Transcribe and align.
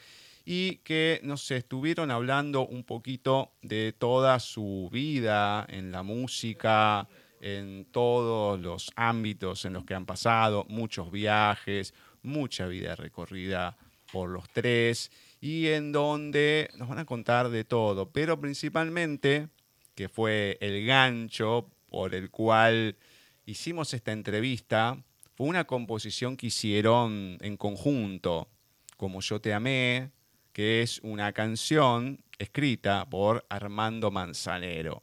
y 0.44 0.76
que 0.78 1.20
nos 1.24 1.50
estuvieron 1.50 2.10
hablando 2.10 2.66
un 2.66 2.84
poquito 2.84 3.52
de 3.62 3.92
toda 3.92 4.38
su 4.38 4.88
vida 4.92 5.66
en 5.68 5.90
la 5.90 6.02
música, 6.02 7.08
en 7.40 7.86
todos 7.90 8.60
los 8.60 8.92
ámbitos 8.94 9.64
en 9.64 9.72
los 9.72 9.84
que 9.84 9.94
han 9.94 10.06
pasado, 10.06 10.64
muchos 10.68 11.10
viajes, 11.10 11.92
mucha 12.22 12.66
vida 12.66 12.94
recorrida 12.94 13.76
por 14.12 14.30
los 14.30 14.48
tres 14.50 15.10
y 15.42 15.66
en 15.70 15.90
donde 15.90 16.70
nos 16.76 16.88
van 16.88 17.00
a 17.00 17.04
contar 17.04 17.50
de 17.50 17.64
todo, 17.64 18.12
pero 18.12 18.40
principalmente, 18.40 19.48
que 19.96 20.08
fue 20.08 20.56
el 20.60 20.86
gancho 20.86 21.68
por 21.90 22.14
el 22.14 22.30
cual 22.30 22.96
hicimos 23.44 23.92
esta 23.92 24.12
entrevista, 24.12 25.02
fue 25.34 25.48
una 25.48 25.64
composición 25.64 26.36
que 26.36 26.46
hicieron 26.46 27.38
en 27.40 27.56
conjunto, 27.56 28.48
como 28.96 29.20
Yo 29.20 29.40
te 29.40 29.52
amé, 29.52 30.12
que 30.52 30.80
es 30.80 31.00
una 31.02 31.32
canción 31.32 32.22
escrita 32.38 33.10
por 33.10 33.44
Armando 33.48 34.12
Manzanero, 34.12 35.02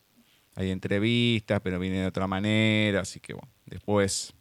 hay 0.54 0.70
entrevistas, 0.70 1.60
pero 1.64 1.80
viene 1.80 1.98
de 1.98 2.06
otra 2.06 2.28
manera, 2.28 3.00
así 3.00 3.18
que 3.18 3.32
bueno, 3.32 3.50
después 3.66 4.34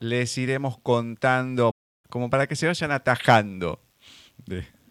les 0.00 0.36
iremos 0.38 0.76
contando 0.78 1.70
como 2.08 2.30
para 2.30 2.48
que 2.48 2.56
se 2.56 2.66
vayan 2.66 2.90
atajando 2.90 3.83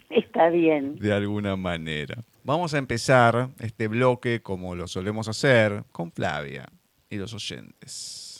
Está 0.10 0.50
bien. 0.50 0.96
De 0.98 1.14
alguna 1.14 1.56
manera. 1.56 2.24
Vamos 2.44 2.74
a 2.74 2.78
empezar 2.78 3.50
este 3.60 3.88
bloque, 3.88 4.42
como 4.42 4.76
lo 4.76 4.88
solemos 4.88 5.28
hacer, 5.28 5.86
con 5.92 6.12
Flavia 6.12 6.68
y 7.10 7.18
los 7.18 7.34
oyentes. 7.34 8.34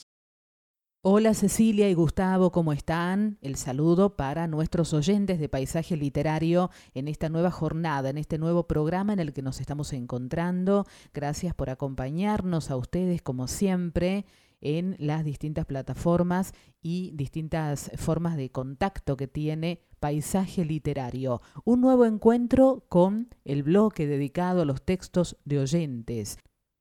Hola 1.06 1.34
Cecilia 1.34 1.90
y 1.90 1.94
Gustavo, 1.96 2.54
¿cómo 2.54 2.72
están? 2.72 3.38
El 3.42 3.58
saludo 3.58 4.16
para 4.16 4.48
nuestros 4.48 4.94
oyentes 4.94 5.38
de 5.38 5.50
Paisaje 5.50 5.98
Literario 5.98 6.72
en 6.94 7.10
esta 7.10 7.28
nueva 7.28 7.52
jornada, 7.52 8.10
en 8.10 8.18
este 8.18 8.38
nuevo 8.38 8.68
programa 8.68 9.12
en 9.12 9.20
el 9.20 9.34
que 9.34 9.42
nos 9.42 9.60
estamos 9.60 9.92
encontrando. 9.92 10.86
Gracias 11.14 11.54
por 11.54 11.70
acompañarnos 11.70 12.72
a 12.72 12.78
ustedes 12.78 13.22
como 13.22 13.50
siempre 13.50 14.26
en 14.62 14.96
las 14.98 15.26
distintas 15.26 15.66
plataformas 15.66 16.54
y 16.82 17.12
distintas 17.16 17.92
formas 17.98 18.38
de 18.38 18.50
contacto 18.50 19.18
que 19.18 19.28
tiene 19.28 19.82
Paisaje 20.04 20.66
Literario. 20.66 21.42
Un 21.64 21.80
nuevo 21.80 22.04
encuentro 22.04 22.84
con 22.90 23.34
el 23.46 23.64
bloque 23.64 24.06
dedicado 24.06 24.64
a 24.64 24.66
los 24.66 24.82
textos 24.82 25.38
de 25.46 25.60
oyentes. 25.60 26.40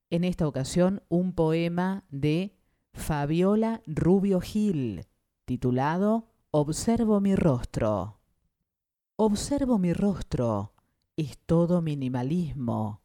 En 0.09 0.25
esta 0.25 0.45
ocasión, 0.45 1.03
un 1.07 1.31
poema 1.31 2.03
de 2.09 2.53
Fabiola 2.91 3.81
Rubio 3.87 4.41
Gil, 4.41 5.05
titulado 5.45 6.27
Observo 6.51 7.21
mi 7.21 7.33
rostro. 7.37 8.19
Observo 9.15 9.79
mi 9.79 9.93
rostro, 9.93 10.73
es 11.15 11.37
todo 11.45 11.81
minimalismo. 11.81 13.03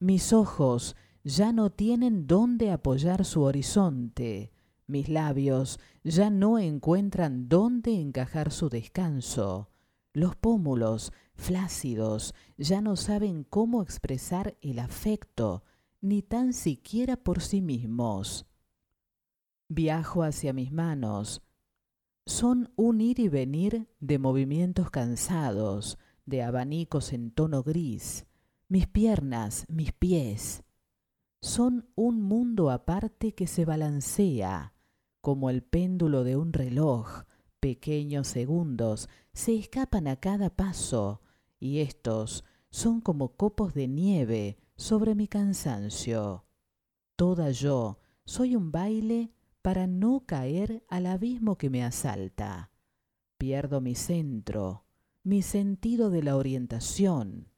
Mis 0.00 0.32
ojos 0.32 0.96
ya 1.22 1.52
no 1.52 1.70
tienen 1.70 2.26
dónde 2.26 2.72
apoyar 2.72 3.24
su 3.24 3.42
horizonte, 3.42 4.50
mis 4.86 5.08
labios 5.08 5.80
ya 6.04 6.30
no 6.30 6.58
encuentran 6.58 7.48
dónde 7.48 8.00
encajar 8.00 8.52
su 8.52 8.68
descanso, 8.68 9.70
los 10.12 10.36
pómulos, 10.36 11.12
flácidos, 11.34 12.34
ya 12.56 12.80
no 12.80 12.96
saben 12.96 13.44
cómo 13.44 13.82
expresar 13.82 14.56
el 14.62 14.78
afecto, 14.78 15.64
ni 16.00 16.22
tan 16.22 16.52
siquiera 16.52 17.16
por 17.16 17.42
sí 17.42 17.60
mismos. 17.60 18.46
Viajo 19.68 20.22
hacia 20.22 20.52
mis 20.52 20.72
manos. 20.72 21.42
Son 22.24 22.72
un 22.76 23.00
ir 23.00 23.18
y 23.18 23.28
venir 23.28 23.88
de 24.00 24.18
movimientos 24.18 24.90
cansados, 24.90 25.98
de 26.24 26.42
abanicos 26.42 27.12
en 27.12 27.30
tono 27.30 27.62
gris. 27.62 28.26
Mis 28.68 28.86
piernas, 28.86 29.64
mis 29.68 29.92
pies, 29.92 30.64
son 31.40 31.88
un 31.94 32.22
mundo 32.22 32.70
aparte 32.70 33.32
que 33.32 33.46
se 33.46 33.64
balancea, 33.64 34.72
como 35.26 35.50
el 35.50 35.64
péndulo 35.64 36.22
de 36.22 36.36
un 36.36 36.52
reloj, 36.52 37.24
pequeños 37.58 38.28
segundos 38.28 39.08
se 39.32 39.56
escapan 39.56 40.06
a 40.06 40.20
cada 40.20 40.50
paso, 40.50 41.20
y 41.58 41.80
estos 41.80 42.44
son 42.70 43.00
como 43.00 43.36
copos 43.36 43.74
de 43.74 43.88
nieve 43.88 44.56
sobre 44.76 45.16
mi 45.16 45.26
cansancio. 45.26 46.44
Toda 47.16 47.50
yo 47.50 47.98
soy 48.24 48.54
un 48.54 48.70
baile 48.70 49.32
para 49.62 49.88
no 49.88 50.22
caer 50.26 50.84
al 50.88 51.06
abismo 51.06 51.58
que 51.58 51.70
me 51.70 51.82
asalta. 51.82 52.70
Pierdo 53.36 53.80
mi 53.80 53.96
centro, 53.96 54.84
mi 55.24 55.42
sentido 55.42 56.10
de 56.10 56.22
la 56.22 56.36
orientación, 56.36 57.48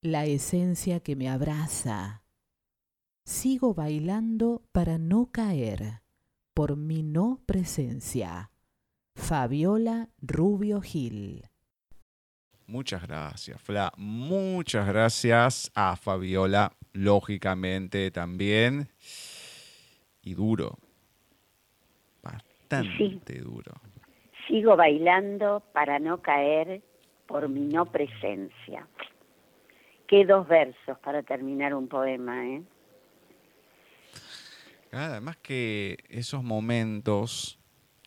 la 0.00 0.24
esencia 0.24 1.00
que 1.00 1.16
me 1.16 1.28
abraza. 1.28 2.24
Sigo 3.26 3.74
bailando 3.74 4.62
para 4.72 4.96
no 4.96 5.30
caer 5.30 6.03
por 6.54 6.76
mi 6.76 7.02
no 7.02 7.40
presencia. 7.46 8.50
Fabiola 9.16 10.08
Rubio 10.22 10.80
Gil. 10.80 11.42
Muchas 12.66 13.06
gracias, 13.06 13.60
Fla. 13.60 13.92
Muchas 13.96 14.86
gracias 14.86 15.70
a 15.74 15.96
Fabiola, 15.96 16.72
lógicamente 16.92 18.10
también. 18.10 18.88
Y 20.22 20.34
duro. 20.34 20.78
Bastante 22.22 23.40
duro. 23.40 23.72
Sigo 24.48 24.76
bailando 24.76 25.62
para 25.72 25.98
no 25.98 26.22
caer 26.22 26.82
por 27.26 27.48
mi 27.48 27.66
no 27.66 27.86
presencia. 27.86 28.86
Qué 30.06 30.24
dos 30.24 30.46
versos 30.48 30.98
para 31.00 31.22
terminar 31.22 31.74
un 31.74 31.88
poema, 31.88 32.46
¿eh? 32.46 32.62
Además 34.94 35.36
que 35.42 35.98
esos 36.08 36.42
momentos 36.42 37.58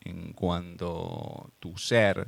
en 0.04 0.34
cuando 0.34 1.50
tu 1.60 1.78
ser 1.78 2.28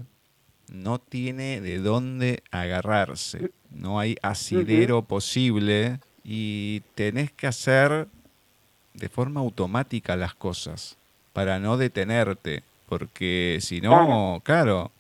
no 0.72 1.00
tiene 1.00 1.62
de 1.62 1.80
dónde 1.80 2.44
agarrarse, 2.52 3.52
no 3.72 4.00
hay 4.00 4.18
asidero 4.22 5.02
posible 5.02 6.00
y 6.24 6.82
tenés 6.96 7.32
que 7.32 7.48
hacer 7.48 8.08
de 8.94 9.10
forma 9.10 9.40
automática 9.40 10.16
las 10.16 10.36
cosas 10.36 10.98
para 11.34 11.60
no 11.60 11.78
detenerte, 11.78 12.64
porque 12.88 13.60
si 13.62 13.82
no, 13.82 14.42
claro, 14.44 14.92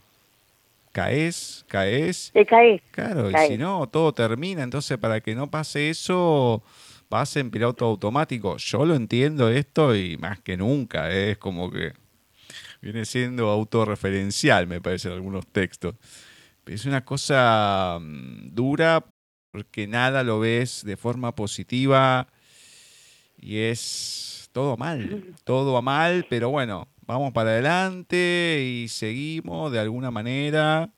caes, 0.91 1.65
caes. 1.67 2.31
Te 2.33 2.45
caes. 2.45 2.81
Claro, 2.91 3.29
y 3.29 3.37
si 3.47 3.57
no, 3.57 3.87
todo 3.87 4.13
termina, 4.13 4.63
entonces 4.63 4.97
para 4.97 5.21
que 5.21 5.35
no 5.35 5.47
pase 5.47 5.89
eso, 5.89 6.63
vas 7.09 7.35
en 7.35 7.51
piloto 7.51 7.85
automático. 7.85 8.57
Yo 8.57 8.85
lo 8.85 8.95
entiendo 8.95 9.49
esto 9.49 9.95
y 9.95 10.17
más 10.17 10.39
que 10.41 10.57
nunca, 10.57 11.11
es 11.11 11.37
como 11.37 11.71
que 11.71 11.93
viene 12.81 13.05
siendo 13.05 13.49
autorreferencial, 13.49 14.67
me 14.67 14.81
parece, 14.81 15.09
algunos 15.09 15.47
textos. 15.47 15.95
Es 16.65 16.85
una 16.85 17.03
cosa 17.03 17.97
mm, 17.99 18.53
dura 18.53 19.03
porque 19.51 19.87
nada 19.87 20.23
lo 20.23 20.39
ves 20.39 20.83
de 20.85 20.97
forma 20.97 21.35
positiva 21.35 22.27
y 23.37 23.57
es 23.57 24.49
todo 24.51 24.77
mal, 24.77 25.33
todo 25.43 25.77
a 25.77 25.81
mal, 25.81 26.27
pero 26.29 26.49
bueno, 26.49 26.87
vamos 27.07 27.33
para 27.33 27.51
adelante 27.51 28.63
y 28.63 28.87
seguimos 28.87 29.71
de 29.71 29.79
alguna 29.79 30.11
manera, 30.11 30.91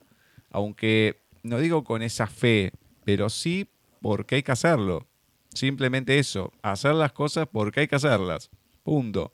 aunque 0.49 1.21
no 1.43 1.59
digo 1.59 1.83
con 1.83 2.01
esa 2.01 2.27
fe, 2.27 2.73
pero 3.05 3.29
sí 3.29 3.69
porque 4.01 4.35
hay 4.35 4.43
que 4.43 4.51
hacerlo. 4.51 5.07
Simplemente 5.53 6.17
eso, 6.17 6.53
hacer 6.61 6.95
las 6.95 7.11
cosas 7.11 7.47
porque 7.51 7.81
hay 7.81 7.87
que 7.87 7.95
hacerlas. 7.95 8.49
Punto. 8.83 9.33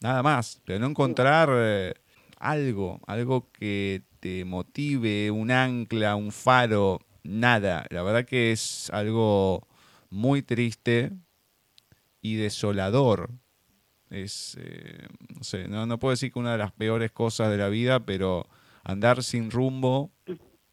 Nada 0.00 0.22
más, 0.22 0.60
pero 0.64 0.78
no 0.78 0.86
encontrar 0.86 1.50
eh, 1.52 1.94
algo, 2.38 3.00
algo 3.06 3.50
que 3.52 4.02
te 4.20 4.44
motive, 4.44 5.30
un 5.30 5.50
ancla, 5.50 6.16
un 6.16 6.32
faro, 6.32 7.00
nada. 7.22 7.86
La 7.90 8.02
verdad 8.02 8.24
que 8.24 8.52
es 8.52 8.90
algo 8.90 9.66
muy 10.10 10.42
triste 10.42 11.12
y 12.22 12.36
desolador. 12.36 13.30
Es, 14.10 14.58
eh, 14.60 15.06
no 15.36 15.44
sé, 15.44 15.68
no, 15.68 15.98
puedo 15.98 16.12
decir 16.12 16.32
que 16.32 16.38
una 16.38 16.52
de 16.52 16.58
las 16.58 16.72
peores 16.72 17.12
cosas 17.12 17.50
de 17.50 17.56
la 17.56 17.68
vida, 17.68 18.00
pero 18.00 18.46
andar 18.82 19.22
sin 19.22 19.50
rumbo 19.50 20.10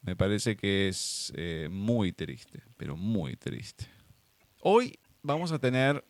me 0.02 0.16
parece 0.16 0.56
que 0.56 0.88
es 0.88 1.34
eh, 1.36 1.68
muy 1.70 2.14
triste, 2.14 2.64
pero 2.78 2.96
muy 2.96 3.36
triste. 3.36 3.97
Hoy 4.70 5.00
vamos 5.24 5.54
a 5.54 5.60
tener 5.60 6.04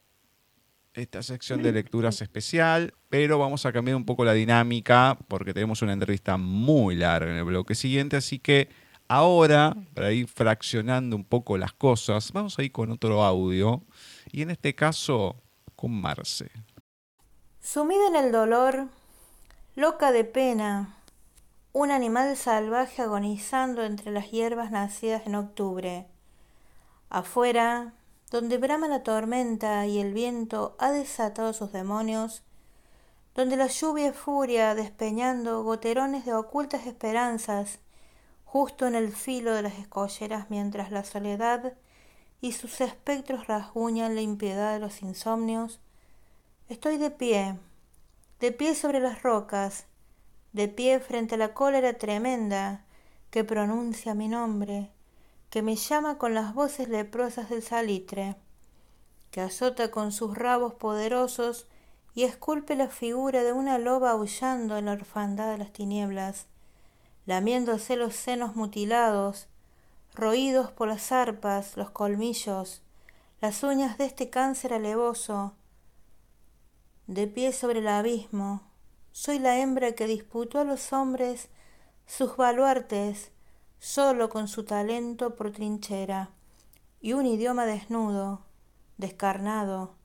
esta 0.96 1.22
sección 1.22 1.62
de 1.62 1.72
lecturas 1.72 2.24
especial, 2.24 2.96
pero 3.08 3.38
vamos 3.38 3.68
a 3.68 3.72
cambiar 3.72 3.96
un 3.96 4.04
poco 4.04 4.26
la 4.26 4.34
dinámica 4.34 5.16
porque 5.28 5.54
tenemos 5.54 5.84
una 5.84 5.94
entrevista 5.94 6.38
muy 6.38 6.96
larga 6.96 7.30
en 7.30 7.38
el 7.38 7.44
bloque 7.44 7.76
siguiente, 7.76 8.16
así 8.16 8.40
que 8.40 8.70
ahora, 9.08 9.78
para 9.94 10.12
ir 10.12 10.28
fraccionando 10.28 11.16
un 11.16 11.24
poco 11.24 11.56
las 11.56 11.72
cosas, 11.72 12.32
vamos 12.32 12.58
a 12.58 12.64
ir 12.64 12.72
con 12.72 12.90
otro 12.90 13.24
audio 13.24 13.84
y 14.32 14.42
en 14.42 14.50
este 14.50 14.74
caso 14.74 15.36
con 15.76 15.92
Marce. 15.92 16.50
Sumida 17.62 18.08
en 18.08 18.16
el 18.16 18.32
dolor, 18.32 18.88
loca 19.76 20.12
de 20.12 20.24
pena, 20.24 20.98
un 21.74 21.92
animal 21.92 22.36
salvaje 22.36 23.04
agonizando 23.04 23.84
entre 23.84 24.10
las 24.10 24.32
hierbas 24.32 24.72
nacidas 24.72 25.28
en 25.28 25.36
octubre. 25.36 26.08
Afuera, 27.12 27.94
donde 28.30 28.58
brama 28.58 28.88
la 28.88 29.04
tormenta 29.04 29.86
y 29.86 30.00
el 30.00 30.14
viento 30.14 30.76
ha 30.80 30.92
desatado 30.92 31.54
sus 31.54 31.72
demonios, 31.72 32.44
donde 33.36 33.56
la 33.56 33.68
lluvia 33.68 34.12
furia 34.14 34.76
despeñando 34.76 35.64
goterones 35.64 36.26
de 36.26 36.34
ocultas 36.34 36.88
esperanzas, 36.88 37.80
justo 38.44 38.88
en 38.88 38.96
el 38.96 39.14
filo 39.14 39.54
de 39.54 39.62
las 39.62 39.78
escolleras 39.78 40.50
mientras 40.50 40.92
la 40.92 41.04
soledad 41.04 41.74
y 42.42 42.52
sus 42.52 42.82
espectros 42.82 43.48
rasguñan 43.48 44.16
la 44.16 44.22
impiedad 44.22 44.74
de 44.74 44.80
los 44.80 45.02
insomnios, 45.02 45.80
estoy 46.70 46.98
de 46.98 47.12
pie, 47.12 47.58
de 48.40 48.52
pie 48.52 48.76
sobre 48.76 49.00
las 49.00 49.22
rocas, 49.24 49.86
de 50.54 50.68
pie 50.68 51.00
frente 51.00 51.36
a 51.36 51.38
la 51.38 51.54
cólera 51.54 51.94
tremenda 51.94 52.86
que 53.30 53.44
pronuncia 53.44 54.14
mi 54.14 54.28
nombre, 54.28 54.92
que 55.50 55.62
me 55.62 55.76
llama 55.76 56.18
con 56.18 56.34
las 56.34 56.54
voces 56.54 56.90
leprosas 56.90 57.50
del 57.50 57.64
salitre, 57.64 58.36
que 59.32 59.42
azota 59.42 59.92
con 59.92 60.12
sus 60.12 60.38
rabos 60.38 60.74
poderosos 60.74 61.68
y 62.14 62.24
esculpe 62.24 62.76
la 62.76 62.90
figura 62.90 63.44
de 63.44 63.54
una 63.54 63.78
loba 63.78 64.12
aullando 64.12 64.78
en 64.78 64.86
la 64.86 64.94
orfandad 64.94 65.52
de 65.52 65.58
las 65.60 65.72
tinieblas, 65.72 66.48
lamiéndose 67.26 67.96
los 67.96 68.16
senos 68.16 68.56
mutilados, 68.56 69.48
roídos 70.14 70.72
por 70.72 70.88
las 70.88 71.12
arpas, 71.12 71.78
los 71.78 71.92
colmillos, 71.92 72.82
las 73.40 73.64
uñas 73.64 73.98
de 73.98 74.06
este 74.06 74.30
cáncer 74.30 74.74
alevoso, 74.74 75.54
de 77.06 77.28
pie 77.28 77.54
sobre 77.54 77.80
el 77.80 77.88
abismo, 77.88 78.64
soy 79.12 79.40
la 79.40 79.60
hembra 79.60 79.94
que 79.94 80.08
disputó 80.08 80.60
a 80.60 80.64
los 80.64 80.92
hombres 80.94 81.50
sus 82.06 82.36
baluartes, 82.36 83.32
solo 83.80 84.30
con 84.30 84.48
su 84.48 84.64
talento 84.64 85.36
por 85.36 85.52
trinchera 85.52 86.30
y 87.00 87.14
un 87.14 87.26
idioma 87.26 87.66
desnudo, 87.66 88.42
descarnado, 88.98 89.96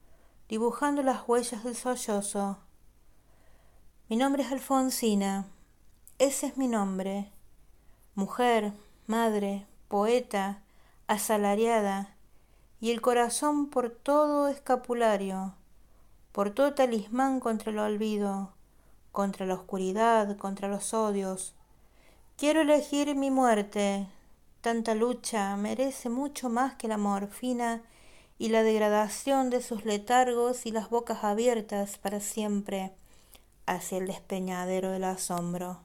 dibujando 0.49 1.03
las 1.03 1.27
huellas 1.27 1.65
del 1.65 1.75
sollozo. 1.75 2.59
Mi 4.09 4.17
nombre 4.17 4.43
es 4.43 4.53
Alfonsina, 4.53 5.47
ese 6.19 6.47
es 6.47 6.57
mi 6.57 6.69
nombre. 6.69 7.33
Mujer, 8.15 8.75
madre, 9.07 9.67
poeta, 9.89 10.63
asalariada, 11.07 12.15
y 12.81 12.91
el 12.91 13.01
corazón 13.01 13.69
por 13.69 13.91
todo 13.91 14.49
escapulario, 14.49 15.55
por 16.33 16.51
todo 16.51 16.75
talismán 16.75 17.41
contra 17.41 17.71
el 17.71 17.79
olvido, 17.79 18.53
contra 19.13 19.47
la 19.47 19.55
oscuridad, 19.55 20.37
contra 20.37 20.69
los 20.69 20.93
odios, 20.93 21.55
Quiero 22.37 22.63
elegir 22.63 23.15
mi 23.15 23.31
muerte. 23.31 24.07
Tanta 24.61 24.95
lucha 24.95 25.57
merece 25.57 26.09
mucho 26.09 26.49
más 26.49 26.75
que 26.75 26.89
la 26.89 26.99
morfina 26.99 27.83
y 28.39 28.49
la 28.49 28.63
degradación 28.63 29.51
de 29.51 29.63
sus 29.63 29.85
letargos 29.85 30.67
y 30.67 30.73
las 30.73 30.91
bocas 30.91 31.23
abiertas 31.25 31.99
para 31.99 32.21
siempre 32.21 32.93
hacia 33.67 33.99
el 33.99 34.07
despeñadero 34.07 34.91
del 34.91 35.05
asombro. 35.05 35.81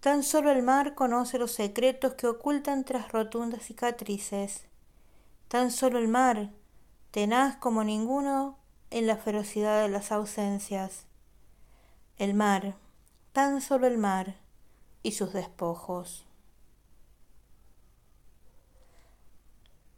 Tan 0.00 0.22
solo 0.22 0.50
el 0.50 0.62
mar 0.62 0.94
conoce 0.94 1.38
los 1.38 1.52
secretos 1.52 2.14
que 2.14 2.26
ocultan 2.26 2.84
tras 2.84 3.12
rotundas 3.12 3.62
cicatrices. 3.62 4.64
Tan 5.48 5.70
solo 5.70 5.98
el 5.98 6.08
mar, 6.08 6.50
tenaz 7.10 7.56
como 7.56 7.84
ninguno 7.84 8.58
en 8.90 9.06
la 9.06 9.16
ferocidad 9.16 9.82
de 9.82 9.88
las 9.88 10.10
ausencias. 10.10 11.04
El 12.18 12.34
mar, 12.34 12.74
tan 13.32 13.60
solo 13.60 13.86
el 13.86 13.98
mar, 13.98 14.36
y 15.02 15.12
sus 15.12 15.32
despojos. 15.32 16.26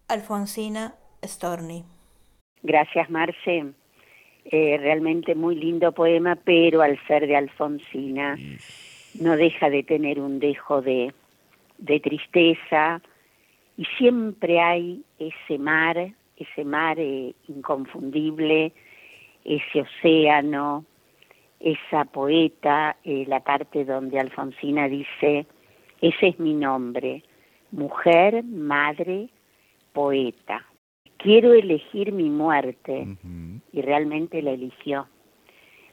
Alfonsina 0.08 0.94
Storni. 1.23 1.84
Gracias, 2.62 3.11
Marce. 3.11 3.73
Eh, 4.46 4.76
realmente 4.78 5.34
muy 5.34 5.56
lindo 5.56 5.92
poema, 5.92 6.37
pero 6.37 6.82
al 6.82 6.99
ser 7.06 7.26
de 7.26 7.37
Alfonsina 7.37 8.37
no 9.18 9.37
deja 9.37 9.70
de 9.70 9.82
tener 9.82 10.20
un 10.20 10.38
dejo 10.38 10.82
de, 10.82 11.14
de 11.78 12.00
tristeza 12.00 13.00
y 13.76 13.87
siempre 13.99 14.61
hay 14.61 15.02
ese 15.18 15.58
mar, 15.58 16.12
ese 16.37 16.64
mar 16.64 16.99
eh, 16.99 17.34
inconfundible 17.49 18.73
ese 19.44 19.82
océano, 19.82 20.84
esa 21.64 22.04
poeta, 22.04 22.97
eh, 23.04 23.25
la 23.26 23.40
parte 23.40 23.87
donde 23.87 24.21
Alfonsina 24.21 24.87
dice, 24.87 25.47
ese 26.02 26.28
es 26.28 26.38
mi 26.38 26.52
nombre, 26.52 27.23
mujer, 27.71 28.44
madre, 28.44 29.30
poeta. 29.94 30.62
Quiero 31.16 31.54
elegir 31.54 32.12
mi 32.12 32.28
muerte 32.28 33.16
y 33.73 33.80
realmente 33.80 34.42
la 34.42 34.50
eligió. 34.50 35.09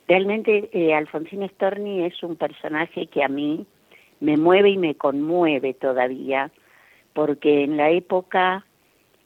Realmente 0.10 0.70
eh, 0.74 0.94
Alfonsina 0.94 1.48
Storni 1.48 2.04
es 2.04 2.22
un 2.22 2.36
personaje 2.36 3.08
que 3.08 3.24
a 3.24 3.30
mí 3.30 3.66
me 4.20 4.36
mueve 4.36 4.72
y 4.72 4.78
me 4.78 4.96
conmueve 4.96 5.74
todavía, 5.74 6.52
porque 7.14 7.64
en 7.64 7.78
la 7.78 7.92
época 7.92 8.66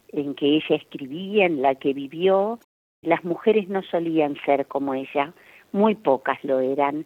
en 0.10 0.36
que 0.36 0.58
ella 0.58 0.76
escribía, 0.76 1.48
en 1.48 1.64
la 1.64 1.74
que 1.74 1.94
vivió, 1.94 2.60
las 3.02 3.24
mujeres 3.24 3.68
no 3.68 3.82
solían 3.82 4.36
ser 4.46 4.68
como 4.68 4.94
ella, 4.94 5.34
muy 5.76 5.94
pocas 5.94 6.42
lo 6.44 6.62
eran, 6.62 7.06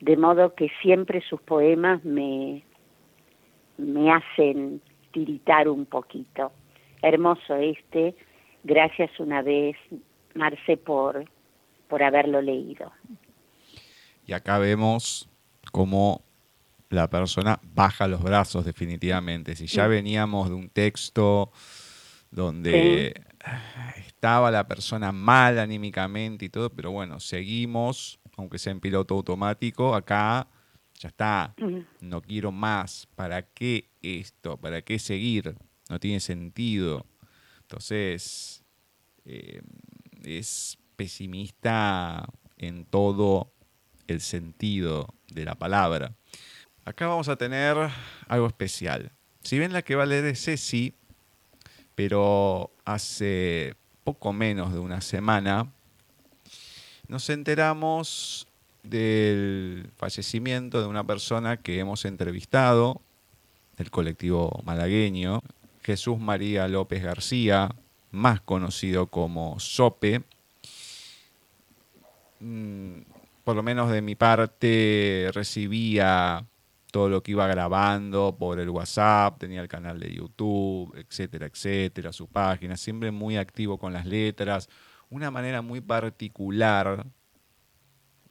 de 0.00 0.16
modo 0.16 0.54
que 0.54 0.70
siempre 0.80 1.22
sus 1.28 1.40
poemas 1.42 2.02
me, 2.02 2.64
me 3.76 4.10
hacen 4.10 4.80
tiritar 5.12 5.68
un 5.68 5.84
poquito. 5.84 6.50
Hermoso 7.02 7.56
este, 7.56 8.14
gracias 8.64 9.10
una 9.20 9.42
vez, 9.42 9.76
Marce, 10.34 10.78
por, 10.78 11.26
por 11.88 12.02
haberlo 12.02 12.40
leído. 12.40 12.90
Y 14.26 14.32
acá 14.32 14.58
vemos 14.58 15.28
cómo 15.70 16.22
la 16.88 17.10
persona 17.10 17.60
baja 17.74 18.08
los 18.08 18.22
brazos 18.22 18.64
definitivamente. 18.64 19.54
Si 19.56 19.66
ya 19.66 19.88
veníamos 19.88 20.48
de 20.48 20.54
un 20.54 20.70
texto 20.70 21.50
donde 22.30 23.12
estaba 23.96 24.50
la 24.50 24.66
persona 24.66 25.12
mal 25.12 25.58
anímicamente 25.58 26.46
y 26.46 26.48
todo, 26.48 26.70
pero 26.70 26.90
bueno, 26.90 27.20
seguimos, 27.20 28.18
aunque 28.36 28.58
sea 28.58 28.72
en 28.72 28.80
piloto 28.80 29.14
automático, 29.14 29.94
acá 29.94 30.48
ya 30.98 31.08
está, 31.08 31.54
no 32.00 32.22
quiero 32.22 32.52
más, 32.52 33.06
¿para 33.14 33.42
qué 33.42 33.90
esto? 34.02 34.56
¿Para 34.56 34.82
qué 34.82 34.98
seguir? 34.98 35.54
No 35.90 36.00
tiene 36.00 36.20
sentido. 36.20 37.06
Entonces, 37.60 38.64
eh, 39.24 39.60
es 40.24 40.78
pesimista 40.96 42.26
en 42.56 42.86
todo 42.86 43.52
el 44.06 44.20
sentido 44.20 45.14
de 45.28 45.44
la 45.44 45.54
palabra. 45.54 46.16
Acá 46.84 47.06
vamos 47.06 47.28
a 47.28 47.36
tener 47.36 47.76
algo 48.28 48.46
especial. 48.46 49.12
Si 49.42 49.58
bien 49.58 49.72
la 49.72 49.82
que 49.82 49.96
va 49.96 50.04
a 50.04 50.06
leer 50.06 50.24
es 50.24 50.44
Ceci, 50.44 50.94
pero 51.96 52.70
hace 52.84 53.74
poco 54.04 54.32
menos 54.32 54.72
de 54.72 54.78
una 54.78 55.00
semana 55.00 55.72
nos 57.08 57.28
enteramos 57.30 58.46
del 58.84 59.90
fallecimiento 59.96 60.80
de 60.80 60.86
una 60.86 61.04
persona 61.04 61.56
que 61.56 61.80
hemos 61.80 62.04
entrevistado, 62.04 63.00
del 63.76 63.90
colectivo 63.90 64.62
malagueño, 64.64 65.42
Jesús 65.82 66.18
María 66.18 66.68
López 66.68 67.02
García, 67.02 67.74
más 68.10 68.40
conocido 68.40 69.06
como 69.08 69.58
Sope. 69.58 70.22
Mm, 72.40 73.00
por 73.44 73.56
lo 73.56 73.62
menos 73.62 73.90
de 73.90 74.02
mi 74.02 74.14
parte 74.14 75.30
recibía 75.32 76.44
todo 76.96 77.10
lo 77.10 77.22
que 77.22 77.32
iba 77.32 77.46
grabando 77.46 78.38
por 78.38 78.58
el 78.58 78.70
WhatsApp, 78.70 79.38
tenía 79.38 79.60
el 79.60 79.68
canal 79.68 80.00
de 80.00 80.14
YouTube, 80.14 80.96
etcétera, 80.96 81.44
etcétera, 81.44 82.10
su 82.10 82.26
página, 82.26 82.74
siempre 82.78 83.10
muy 83.10 83.36
activo 83.36 83.76
con 83.76 83.92
las 83.92 84.06
letras, 84.06 84.70
una 85.10 85.30
manera 85.30 85.60
muy 85.60 85.82
particular 85.82 87.04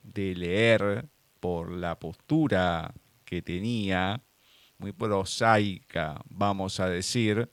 de 0.01 0.33
leer 0.33 1.07
por 1.39 1.69
la 1.69 1.99
postura 1.99 2.91
que 3.23 3.43
tenía, 3.43 4.23
muy 4.79 4.93
prosaica, 4.93 6.19
vamos 6.27 6.79
a 6.79 6.89
decir. 6.89 7.47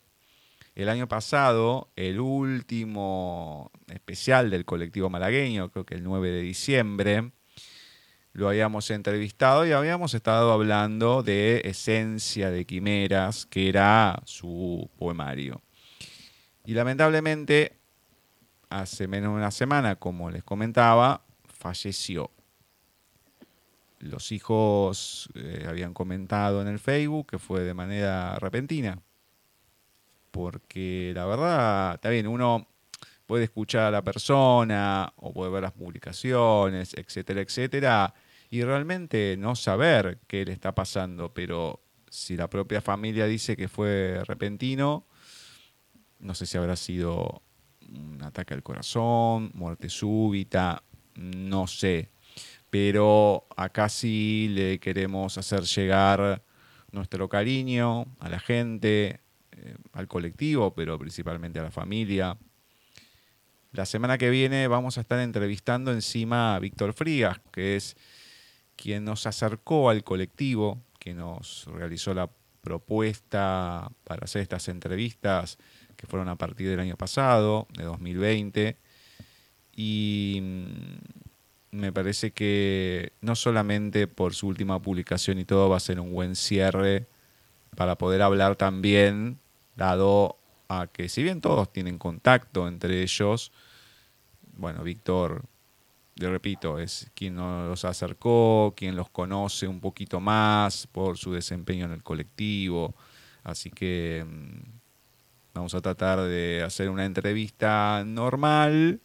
El 0.75 0.89
año 0.89 1.09
pasado, 1.09 1.93
el 1.95 2.21
último 2.21 3.71
especial 3.89 4.49
del 4.49 4.65
colectivo 4.65 5.11
malagueño, 5.11 5.71
creo 5.71 5.85
que 5.85 5.97
el 5.97 6.05
9 6.05 6.31
de 6.31 6.41
diciembre, 6.41 7.33
lo 8.33 8.49
habíamos 8.49 8.91
entrevistado 8.91 9.67
y 9.67 9.73
habíamos 9.73 10.15
estado 10.15 10.53
hablando 10.53 11.23
de 11.23 11.63
Esencia 11.65 12.51
de 12.51 12.65
Quimeras, 12.65 13.47
que 13.47 13.69
era 13.69 14.23
su 14.25 14.89
poemario. 14.99 15.61
Y 16.65 16.73
lamentablemente, 16.73 17.77
hace 18.71 19.07
menos 19.07 19.33
de 19.33 19.39
una 19.39 19.51
semana, 19.51 19.97
como 19.97 20.31
les 20.31 20.45
comentaba, 20.45 21.23
falleció. 21.45 22.31
Los 23.99 24.33
hijos 24.33 25.29
eh, 25.35 25.67
habían 25.69 25.93
comentado 25.93 26.63
en 26.63 26.69
el 26.69 26.79
Facebook 26.79 27.29
que 27.29 27.39
fue 27.39 27.61
de 27.61 27.75
manera 27.75 28.37
repentina. 28.39 28.99
Porque 30.31 31.13
la 31.15 31.27
verdad, 31.27 31.95
está 31.95 32.09
bien, 32.09 32.27
uno 32.27 32.67
puede 33.27 33.45
escuchar 33.45 33.85
a 33.85 33.91
la 33.91 34.03
persona 34.03 35.13
o 35.17 35.33
puede 35.33 35.51
ver 35.51 35.63
las 35.63 35.73
publicaciones, 35.73 36.95
etcétera, 36.95 37.43
etcétera, 37.43 38.15
y 38.53 38.63
realmente 38.65 39.37
no 39.39 39.57
saber 39.57 40.21
qué 40.27 40.45
le 40.45 40.53
está 40.53 40.75
pasando, 40.75 41.33
pero 41.33 41.81
si 42.11 42.37
la 42.37 42.51
propia 42.51 42.83
familia 42.83 43.27
dice 43.27 43.57
que 43.57 43.67
fue 43.67 44.23
repentino, 44.27 45.07
no 46.19 46.35
sé 46.35 46.45
si 46.45 46.59
habrá 46.59 46.77
sido 46.77 47.41
un 47.89 48.23
ataque 48.23 48.53
al 48.53 48.63
corazón, 48.63 49.53
muerte 49.55 49.89
súbita, 49.89 50.83
no 51.15 51.67
sé. 51.67 52.11
Pero 52.69 53.47
acá 53.57 53.89
sí 53.89 54.49
le 54.51 54.79
queremos 54.79 55.39
hacer 55.39 55.63
llegar 55.63 56.45
nuestro 56.91 57.31
cariño 57.31 58.05
a 58.21 58.29
la 58.29 58.39
gente, 58.39 59.21
eh, 59.53 59.77
al 59.95 60.09
colectivo, 60.09 60.75
pero 60.75 60.99
principalmente 60.99 61.59
a 61.59 61.63
la 61.63 61.71
familia. 61.71 62.37
La 63.71 63.87
semana 63.87 64.19
que 64.19 64.29
viene 64.29 64.69
vamos 64.69 64.99
a 64.99 65.01
estar 65.01 65.21
entrevistando 65.21 65.91
encima 65.91 66.55
a 66.55 66.59
Víctor 66.59 66.93
Frías, 66.93 67.41
que 67.51 67.77
es 67.77 67.97
quien 68.77 69.05
nos 69.05 69.27
acercó 69.27 69.91
al 69.91 70.05
colectivo, 70.05 70.83
que 70.99 71.15
nos 71.15 71.67
realizó 71.67 72.15
la 72.15 72.31
propuesta 72.61 73.91
para 74.05 74.25
hacer 74.25 74.43
estas 74.43 74.69
entrevistas 74.69 75.59
que 75.97 76.07
fueron 76.07 76.29
a 76.29 76.37
partir 76.37 76.69
del 76.69 76.81
año 76.81 76.97
pasado, 76.97 77.67
de 77.77 77.85
2020, 77.85 78.77
y 79.75 80.39
mm, 80.43 81.77
me 81.77 81.93
parece 81.93 82.33
que 82.33 83.13
no 83.21 83.35
solamente 83.35 84.07
por 84.07 84.35
su 84.35 84.49
última 84.49 84.81
publicación 84.81 85.39
y 85.39 85.45
todo 85.45 85.69
va 85.69 85.79
a 85.79 85.81
ser 85.81 86.01
un 86.01 86.13
buen 86.13 86.37
cierre 86.37 87.07
para 87.77 87.97
poder 87.97 88.23
hablar 88.23 88.57
también, 88.57 89.39
dado 89.77 90.39
a 90.69 90.87
que 90.87 91.09
si 91.09 91.23
bien 91.23 91.41
todos 91.41 91.73
tienen 91.73 91.99
contacto 91.99 92.69
entre 92.69 93.03
ellos, 93.03 93.53
bueno, 94.57 94.83
Víctor 94.83 95.45
le 96.23 96.31
repito, 96.31 96.79
es 96.79 97.11
quien 97.15 97.35
nos 97.35 97.85
acercó, 97.85 98.73
quien 98.77 98.97
los 98.97 99.11
conoce 99.11 99.67
un 99.67 99.81
poquito 99.81 100.21
más 100.21 100.87
por 100.87 101.19
su 101.19 101.33
desempeño 101.33 101.85
en 101.87 101.93
el 101.93 102.03
colectivo. 102.03 102.95
Así 103.45 103.71
que 103.71 104.25
mm, 104.27 104.61
vamos 105.55 105.75
a 105.75 105.81
tratar 105.81 106.21
de 106.21 106.63
hacer 106.65 106.89
una 106.89 107.05
entrevista 107.05 108.05
normal, 108.07 109.01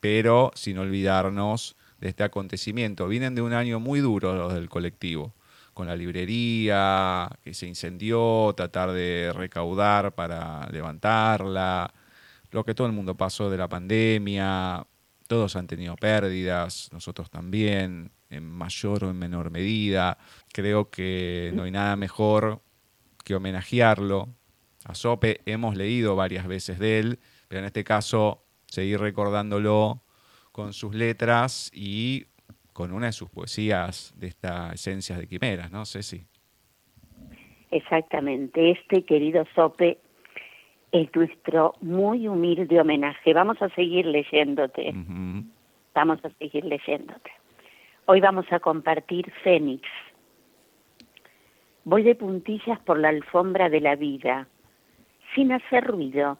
pero 0.00 0.52
sin 0.54 0.78
olvidarnos 0.78 1.76
de 2.00 2.08
este 2.08 2.22
acontecimiento. 2.22 3.08
Vienen 3.08 3.34
de 3.34 3.42
un 3.42 3.54
año 3.54 3.80
muy 3.80 4.00
duro 4.00 4.34
los 4.34 4.52
del 4.52 4.68
colectivo, 4.68 5.34
con 5.72 5.86
la 5.86 5.96
librería 5.96 7.30
que 7.42 7.54
se 7.54 7.66
incendió, 7.66 8.52
tratar 8.56 8.92
de 8.92 9.32
recaudar 9.34 10.14
para 10.14 10.68
levantarla, 10.70 11.92
lo 12.50 12.64
que 12.64 12.74
todo 12.74 12.86
el 12.86 12.92
mundo 12.92 13.16
pasó 13.16 13.48
de 13.50 13.56
la 13.56 13.68
pandemia, 13.68 14.86
todos 15.32 15.56
han 15.56 15.66
tenido 15.66 15.96
pérdidas, 15.96 16.90
nosotros 16.92 17.30
también, 17.30 18.10
en 18.28 18.44
mayor 18.44 19.04
o 19.04 19.08
en 19.08 19.18
menor 19.18 19.50
medida. 19.50 20.18
Creo 20.52 20.90
que 20.90 21.52
no 21.54 21.62
hay 21.62 21.70
nada 21.70 21.96
mejor 21.96 22.60
que 23.24 23.34
homenajearlo. 23.34 24.28
A 24.84 24.94
Sope 24.94 25.40
hemos 25.46 25.74
leído 25.74 26.16
varias 26.16 26.46
veces 26.46 26.78
de 26.78 26.98
él, 26.98 27.18
pero 27.48 27.60
en 27.60 27.64
este 27.64 27.82
caso 27.82 28.44
seguir 28.66 29.00
recordándolo 29.00 30.02
con 30.52 30.74
sus 30.74 30.94
letras 30.94 31.70
y 31.72 32.26
con 32.74 32.92
una 32.92 33.06
de 33.06 33.12
sus 33.12 33.30
poesías 33.30 34.12
de 34.14 34.26
esta 34.26 34.74
Esencias 34.74 35.18
de 35.18 35.28
Quimeras, 35.28 35.72
¿no, 35.72 35.86
Ceci? 35.86 36.26
Exactamente. 37.70 38.72
Este 38.72 39.06
querido 39.06 39.46
Sope 39.54 39.98
es 40.92 41.08
nuestro 41.16 41.74
muy 41.80 42.28
humilde 42.28 42.78
homenaje. 42.78 43.32
Vamos 43.32 43.60
a 43.62 43.70
seguir 43.70 44.06
leyéndote. 44.06 44.94
Vamos 45.94 46.24
a 46.24 46.30
seguir 46.38 46.64
leyéndote. 46.64 47.30
Hoy 48.06 48.20
vamos 48.20 48.46
a 48.52 48.60
compartir 48.60 49.32
Fénix. 49.42 49.88
Voy 51.84 52.02
de 52.02 52.14
puntillas 52.14 52.78
por 52.80 52.98
la 52.98 53.08
alfombra 53.08 53.68
de 53.68 53.80
la 53.80 53.96
vida, 53.96 54.46
sin 55.34 55.50
hacer 55.50 55.84
ruido 55.84 56.38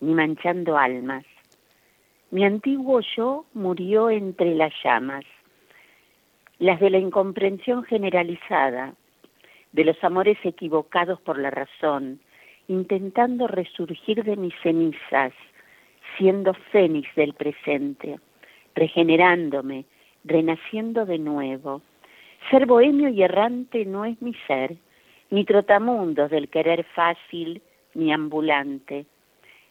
ni 0.00 0.14
manchando 0.14 0.78
almas. 0.78 1.24
Mi 2.30 2.44
antiguo 2.44 3.00
yo 3.16 3.46
murió 3.52 4.10
entre 4.10 4.54
las 4.54 4.72
llamas, 4.82 5.24
las 6.58 6.78
de 6.78 6.90
la 6.90 6.98
incomprensión 6.98 7.82
generalizada, 7.84 8.94
de 9.72 9.84
los 9.84 10.02
amores 10.04 10.38
equivocados 10.44 11.20
por 11.20 11.38
la 11.38 11.50
razón, 11.50 12.20
intentando 12.68 13.46
resurgir 13.46 14.22
de 14.22 14.36
mis 14.36 14.54
cenizas, 14.62 15.32
siendo 16.16 16.54
fénix 16.70 17.12
del 17.16 17.34
presente, 17.34 18.20
regenerándome, 18.74 19.84
renaciendo 20.24 21.06
de 21.06 21.18
nuevo. 21.18 21.82
Ser 22.50 22.66
bohemio 22.66 23.08
y 23.08 23.22
errante 23.22 23.84
no 23.84 24.04
es 24.04 24.20
mi 24.22 24.34
ser, 24.46 24.76
ni 25.30 25.44
trotamundos 25.44 26.30
del 26.30 26.48
querer 26.48 26.84
fácil 26.94 27.62
ni 27.94 28.12
ambulante, 28.12 29.06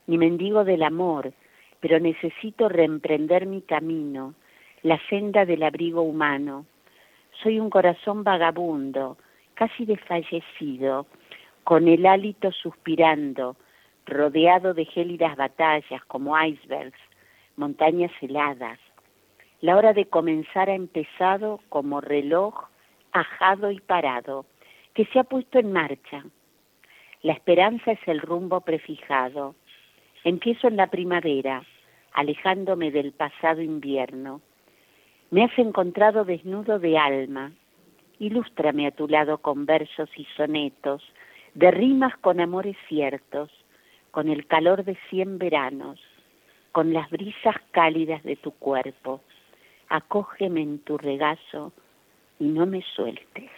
ni 0.08 0.18
mendigo 0.18 0.64
del 0.64 0.84
amor, 0.84 1.34
pero 1.80 2.00
necesito 2.00 2.68
reemprender 2.70 3.46
mi 3.46 3.62
camino, 3.62 4.34
la 4.84 5.00
senda 5.10 5.46
del 5.46 5.64
abrigo 5.64 6.02
humano. 6.02 6.66
Soy 7.44 7.60
un 7.60 7.70
corazón 7.70 8.24
vagabundo, 8.24 9.18
casi 9.54 9.86
desfallecido, 9.86 11.06
con 11.68 11.90
el 11.90 12.06
hálito 12.06 12.54
suspirando, 12.54 13.58
rodeado 14.06 14.74
de 14.74 14.86
gélidas 14.86 15.36
batallas 15.36 16.02
como 16.06 16.42
icebergs, 16.42 16.98
montañas 17.58 18.12
heladas. 18.22 18.80
La 19.60 19.76
hora 19.76 19.92
de 19.92 20.06
comenzar 20.06 20.70
ha 20.70 20.76
empezado 20.76 21.60
como 21.68 22.00
reloj 22.00 22.56
ajado 23.12 23.70
y 23.70 23.82
parado, 23.82 24.46
que 24.94 25.08
se 25.08 25.20
ha 25.20 25.26
puesto 25.26 25.60
en 25.60 25.74
marcha. 25.74 26.24
La 27.22 27.34
esperanza 27.34 27.92
es 27.92 28.00
el 28.06 28.22
rumbo 28.22 28.62
prefijado. 28.62 29.54
Empiezo 30.24 30.70
en 30.70 30.78
la 30.78 30.88
primavera, 30.88 31.64
alejándome 32.14 32.92
del 32.92 33.12
pasado 33.12 33.62
invierno. 33.62 34.40
Me 35.32 35.44
has 35.44 35.60
encontrado 35.60 36.24
desnudo 36.24 36.80
de 36.80 36.98
alma. 36.98 37.52
Ilústrame 38.20 38.88
a 38.88 38.92
tu 38.92 39.10
lado 39.10 39.40
con 39.40 39.66
versos 39.66 40.10
y 40.16 40.24
sonetos, 40.38 41.04
de 41.58 41.72
rimas 41.72 42.16
con 42.18 42.40
amores 42.40 42.78
ciertos, 42.88 43.50
con 44.12 44.30
el 44.30 44.46
calor 44.46 44.84
de 44.84 44.96
cien 45.10 45.40
veranos, 45.40 46.00
con 46.72 46.94
las 46.94 47.10
brisas 47.10 47.56
cálidas 47.72 48.22
de 48.22 48.36
tu 48.36 48.52
cuerpo. 48.52 49.22
Acógeme 49.90 50.62
en 50.62 50.78
tu 50.78 51.00
regazo 51.00 51.74
y 52.40 52.46
no 52.46 52.68
me 52.68 52.84
sueltes. 52.96 53.50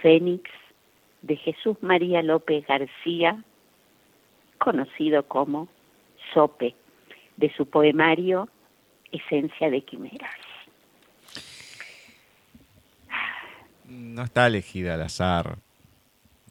Fénix 0.00 0.48
de 1.22 1.34
Jesús 1.34 1.78
María 1.80 2.22
López 2.22 2.64
García, 2.64 3.42
conocido 4.58 5.26
como 5.26 5.66
Sope, 6.32 6.76
de 7.36 7.52
su 7.56 7.66
poemario 7.66 8.48
Esencia 9.10 9.68
de 9.68 9.80
Quimeras. 9.80 10.30
No 13.86 14.22
está 14.22 14.46
elegida 14.46 14.94
al 14.94 15.02
azar. 15.02 15.58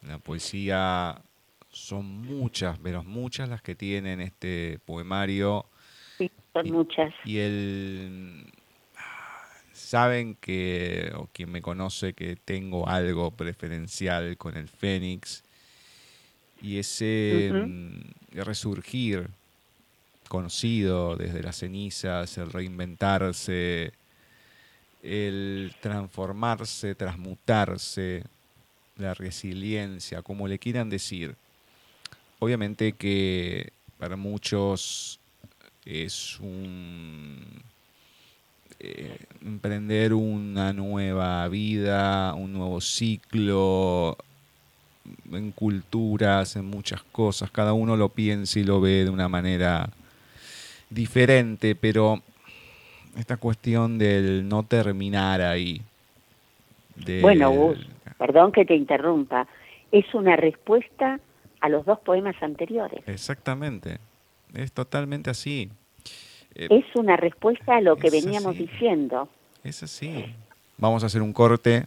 La 0.08 0.20
poesía 0.20 1.22
son 1.70 2.06
muchas, 2.22 2.78
pero 2.80 3.04
muchas 3.04 3.50
las 3.50 3.62
que 3.62 3.76
tienen 3.76 4.22
este 4.22 4.80
poemario. 4.86 5.66
Sí, 6.18 6.30
son 6.54 6.72
muchas. 6.72 7.14
Y 7.26 7.38
el 7.38 8.46
saben 9.94 10.36
que, 10.36 11.12
o 11.16 11.28
quien 11.32 11.52
me 11.52 11.62
conoce, 11.62 12.14
que 12.14 12.36
tengo 12.36 12.88
algo 12.88 13.32
preferencial 13.32 14.38
con 14.38 14.58
el 14.58 14.68
Fénix. 14.68 15.44
Y 16.62 16.80
ese 16.80 17.52
mm, 17.54 18.40
resurgir 18.42 19.30
conocido 20.30 21.16
desde 21.16 21.44
las 21.44 21.58
cenizas, 21.58 22.38
el 22.38 22.52
reinventarse, 22.52 23.94
el 25.04 25.76
transformarse, 25.82 26.96
transmutarse, 26.96 28.24
la 28.98 29.14
resiliencia, 29.14 30.22
como 30.22 30.48
le 30.48 30.60
quieran 30.60 30.90
decir. 30.90 31.36
Obviamente 32.40 32.94
que 32.94 33.72
para 33.98 34.16
muchos 34.16 35.20
es 35.86 36.40
un 36.40 37.64
eh, 38.80 39.18
emprender 39.42 40.14
una 40.14 40.74
nueva 40.74 41.48
vida, 41.48 42.34
un 42.34 42.54
nuevo 42.54 42.82
ciclo 42.82 44.18
en 45.32 45.52
culturas, 45.52 46.56
en 46.56 46.66
muchas 46.66 47.02
cosas. 47.04 47.50
Cada 47.52 47.74
uno 47.74 47.96
lo 47.96 48.10
piensa 48.10 48.60
y 48.60 48.64
lo 48.64 48.82
ve 48.82 49.06
de 49.06 49.10
una 49.10 49.30
manera 49.30 49.90
diferente, 50.90 51.76
pero 51.76 52.22
esta 53.18 53.38
cuestión 53.38 53.98
del 53.98 54.48
no 54.48 54.64
terminar 54.64 55.42
ahí. 55.42 55.82
Bueno, 57.22 57.52
Gus, 57.52 57.80
perdón 58.24 58.54
que 58.54 58.64
te 58.64 58.74
interrumpa, 58.74 59.48
es 59.92 60.06
una 60.14 60.38
respuesta 60.38 61.20
a 61.60 61.68
los 61.68 61.86
dos 61.86 62.00
poemas 62.00 62.42
anteriores. 62.42 63.04
Exactamente, 63.06 63.98
es 64.54 64.72
totalmente 64.72 65.30
así. 65.30 65.70
Eh, 66.56 66.68
es 66.70 66.86
una 66.96 67.18
respuesta 67.18 67.76
a 67.76 67.82
lo 67.82 67.98
que 67.98 68.10
veníamos 68.10 68.58
diciendo. 68.58 69.28
Es 69.62 69.84
así. 69.84 70.34
Vamos 70.78 71.04
a 71.04 71.08
hacer 71.08 71.22
un 71.22 71.34
corte 71.34 71.86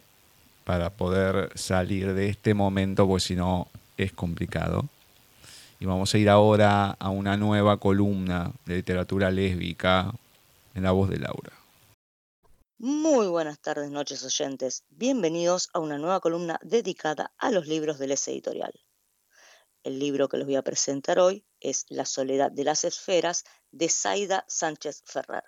para 0.65 0.91
poder 0.91 1.49
salir 1.55 2.13
de 2.13 2.29
este 2.29 2.53
momento, 2.53 3.09
porque 3.09 3.21
si 3.21 3.35
no 3.35 3.69
es 3.97 4.13
complicado. 4.13 4.85
Y 5.81 5.87
vamos 5.87 6.15
a 6.15 6.19
ir 6.19 6.29
ahora 6.29 6.97
a 6.99 7.09
una 7.09 7.39
nueva 7.39 7.79
columna 7.79 8.51
de 8.67 8.77
literatura 8.77 9.31
lésbica 9.31 10.13
en 10.75 10.83
la 10.83 10.91
voz 10.91 11.09
de 11.09 11.19
Laura. 11.19 11.53
Muy 12.79 13.27
buenas 13.29 13.59
tardes, 13.59 13.91
noches 13.91 14.23
oyentes. 14.23 14.85
Bienvenidos 14.91 15.71
a 15.73 15.81
una 15.81 15.97
nueva 15.97 16.21
columna 16.21 16.61
dedicada 16.63 17.33
a 17.39 17.51
los 17.51 17.67
libros 17.67 17.99
del 17.99 18.11
Les 18.11 18.29
Editorial. 18.29 18.71
El 19.83 19.99
libro 19.99 20.29
que 20.29 20.37
les 20.37 20.45
voy 20.45 20.57
a 20.57 20.63
presentar 20.63 21.19
hoy 21.19 21.47
es 21.59 21.87
La 21.89 22.05
soledad 22.05 22.53
de 22.53 22.65
las 22.65 22.85
esferas 22.85 23.45
de 23.71 23.89
Zaida 23.89 24.45
Sánchez 24.47 25.05
Ferrer. 25.07 25.45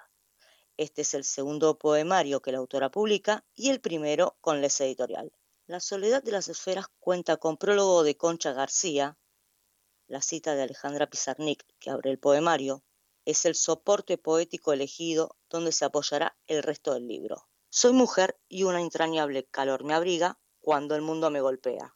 Este 0.79 1.03
es 1.03 1.13
el 1.13 1.23
segundo 1.23 1.77
poemario 1.77 2.41
que 2.41 2.51
la 2.51 2.59
autora 2.59 2.91
publica 2.91 3.45
y 3.55 3.69
el 3.69 3.83
primero 3.83 4.39
con 4.41 4.63
Les 4.63 4.81
Editorial. 4.81 5.31
La 5.67 5.81
soledad 5.81 6.23
de 6.23 6.33
las 6.33 6.49
esferas 6.49 6.87
cuenta 6.99 7.37
con 7.37 7.59
prólogo 7.59 8.05
de 8.05 8.17
Concha 8.17 8.55
García, 8.55 9.19
la 10.07 10.23
cita 10.23 10.55
de 10.55 10.63
Alejandra 10.63 11.11
Pizarnik, 11.11 11.63
que 11.79 11.91
abre 11.91 12.11
el 12.11 12.19
poemario, 12.19 12.85
es 13.29 13.45
el 13.45 13.55
soporte 13.55 14.17
poético 14.17 14.73
elegido 14.73 15.37
donde 15.51 15.71
se 15.73 15.85
apoyará 15.85 16.39
el 16.47 16.63
resto 16.63 16.95
del 16.95 17.07
libro. 17.07 17.47
Soy 17.69 17.93
mujer 17.93 18.41
y 18.49 18.63
una 18.63 18.81
entrañable 18.81 19.45
calor 19.45 19.85
me 19.85 19.93
abriga 19.93 20.41
cuando 20.61 20.95
el 20.95 21.03
mundo 21.03 21.31
me 21.31 21.43
golpea. 21.43 21.95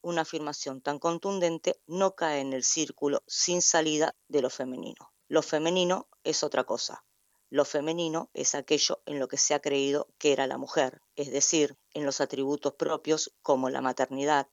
Una 0.00 0.22
afirmación 0.22 0.80
tan 0.80 0.98
contundente 0.98 1.80
no 1.86 2.16
cae 2.16 2.40
en 2.40 2.52
el 2.52 2.64
círculo 2.64 3.22
sin 3.28 3.62
salida 3.62 4.16
de 4.26 4.42
lo 4.42 4.50
femenino. 4.50 5.12
Lo 5.28 5.42
femenino 5.42 6.08
es 6.24 6.42
otra 6.42 6.64
cosa. 6.64 7.04
Lo 7.48 7.64
femenino 7.64 8.28
es 8.34 8.56
aquello 8.56 9.02
en 9.06 9.20
lo 9.20 9.28
que 9.28 9.36
se 9.36 9.54
ha 9.54 9.60
creído 9.60 10.08
que 10.18 10.32
era 10.32 10.48
la 10.48 10.58
mujer, 10.58 11.00
es 11.14 11.30
decir, 11.30 11.78
en 11.94 12.04
los 12.04 12.20
atributos 12.20 12.74
propios 12.74 13.32
como 13.42 13.70
la 13.70 13.82
maternidad, 13.82 14.48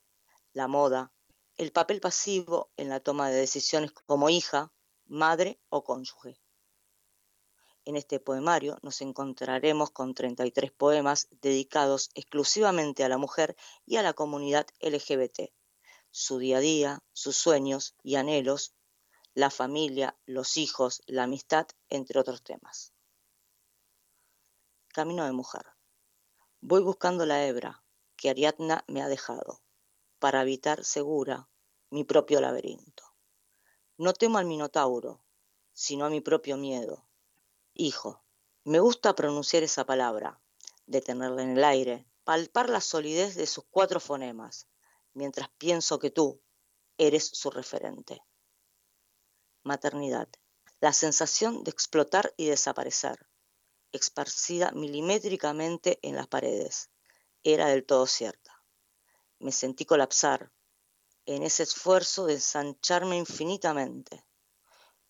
la 0.52 0.68
moda, 0.68 1.12
el 1.56 1.72
papel 1.72 2.00
pasivo 2.00 2.70
en 2.76 2.88
la 2.88 3.00
toma 3.00 3.30
de 3.30 3.36
decisiones 3.36 3.90
como 4.06 4.30
hija, 4.30 4.72
madre 5.08 5.60
o 5.68 5.82
cónyuge. 5.82 6.40
En 7.84 7.96
este 7.96 8.20
poemario 8.20 8.78
nos 8.82 9.00
encontraremos 9.00 9.90
con 9.90 10.12
33 10.14 10.70
poemas 10.72 11.28
dedicados 11.40 12.10
exclusivamente 12.14 13.02
a 13.02 13.08
la 13.08 13.16
mujer 13.16 13.56
y 13.86 13.96
a 13.96 14.02
la 14.02 14.12
comunidad 14.12 14.66
LGBT, 14.80 15.50
su 16.10 16.38
día 16.38 16.58
a 16.58 16.60
día, 16.60 17.02
sus 17.12 17.36
sueños 17.36 17.96
y 18.02 18.16
anhelos, 18.16 18.74
la 19.32 19.50
familia, 19.50 20.18
los 20.26 20.56
hijos, 20.56 21.02
la 21.06 21.22
amistad, 21.22 21.66
entre 21.88 22.20
otros 22.20 22.42
temas. 22.42 22.92
Camino 24.88 25.24
de 25.24 25.32
mujer. 25.32 25.64
Voy 26.60 26.82
buscando 26.82 27.24
la 27.24 27.46
hebra 27.46 27.82
que 28.16 28.30
Ariadna 28.30 28.84
me 28.88 29.00
ha 29.00 29.08
dejado 29.08 29.62
para 30.18 30.40
habitar 30.40 30.84
segura 30.84 31.48
mi 31.90 32.04
propio 32.04 32.40
laberinto. 32.40 33.07
No 33.98 34.14
temo 34.14 34.38
al 34.38 34.46
Minotauro, 34.46 35.20
sino 35.74 36.06
a 36.06 36.10
mi 36.10 36.22
propio 36.22 36.56
miedo. 36.56 37.04
Hijo, 37.74 38.22
me 38.64 38.80
gusta 38.80 39.14
pronunciar 39.14 39.62
esa 39.62 39.84
palabra, 39.84 40.40
detenerla 40.86 41.42
en 41.42 41.58
el 41.58 41.64
aire, 41.64 42.06
palpar 42.24 42.70
la 42.70 42.80
solidez 42.80 43.34
de 43.34 43.46
sus 43.46 43.64
cuatro 43.70 44.00
fonemas, 44.00 44.66
mientras 45.12 45.50
pienso 45.58 45.98
que 45.98 46.10
tú 46.10 46.40
eres 46.96 47.26
su 47.26 47.50
referente. 47.50 48.22
Maternidad. 49.64 50.28
La 50.80 50.92
sensación 50.94 51.64
de 51.64 51.70
explotar 51.70 52.32
y 52.36 52.46
desaparecer, 52.46 53.28
esparcida 53.92 54.70
milimétricamente 54.72 55.98
en 56.02 56.16
las 56.16 56.28
paredes, 56.28 56.88
era 57.42 57.66
del 57.66 57.84
todo 57.84 58.06
cierta 58.06 58.58
me 59.40 59.52
sentí 59.52 59.84
colapsar 59.84 60.50
en 61.34 61.42
ese 61.42 61.62
esfuerzo 61.62 62.24
de 62.24 62.34
ensancharme 62.34 63.18
infinitamente. 63.18 64.24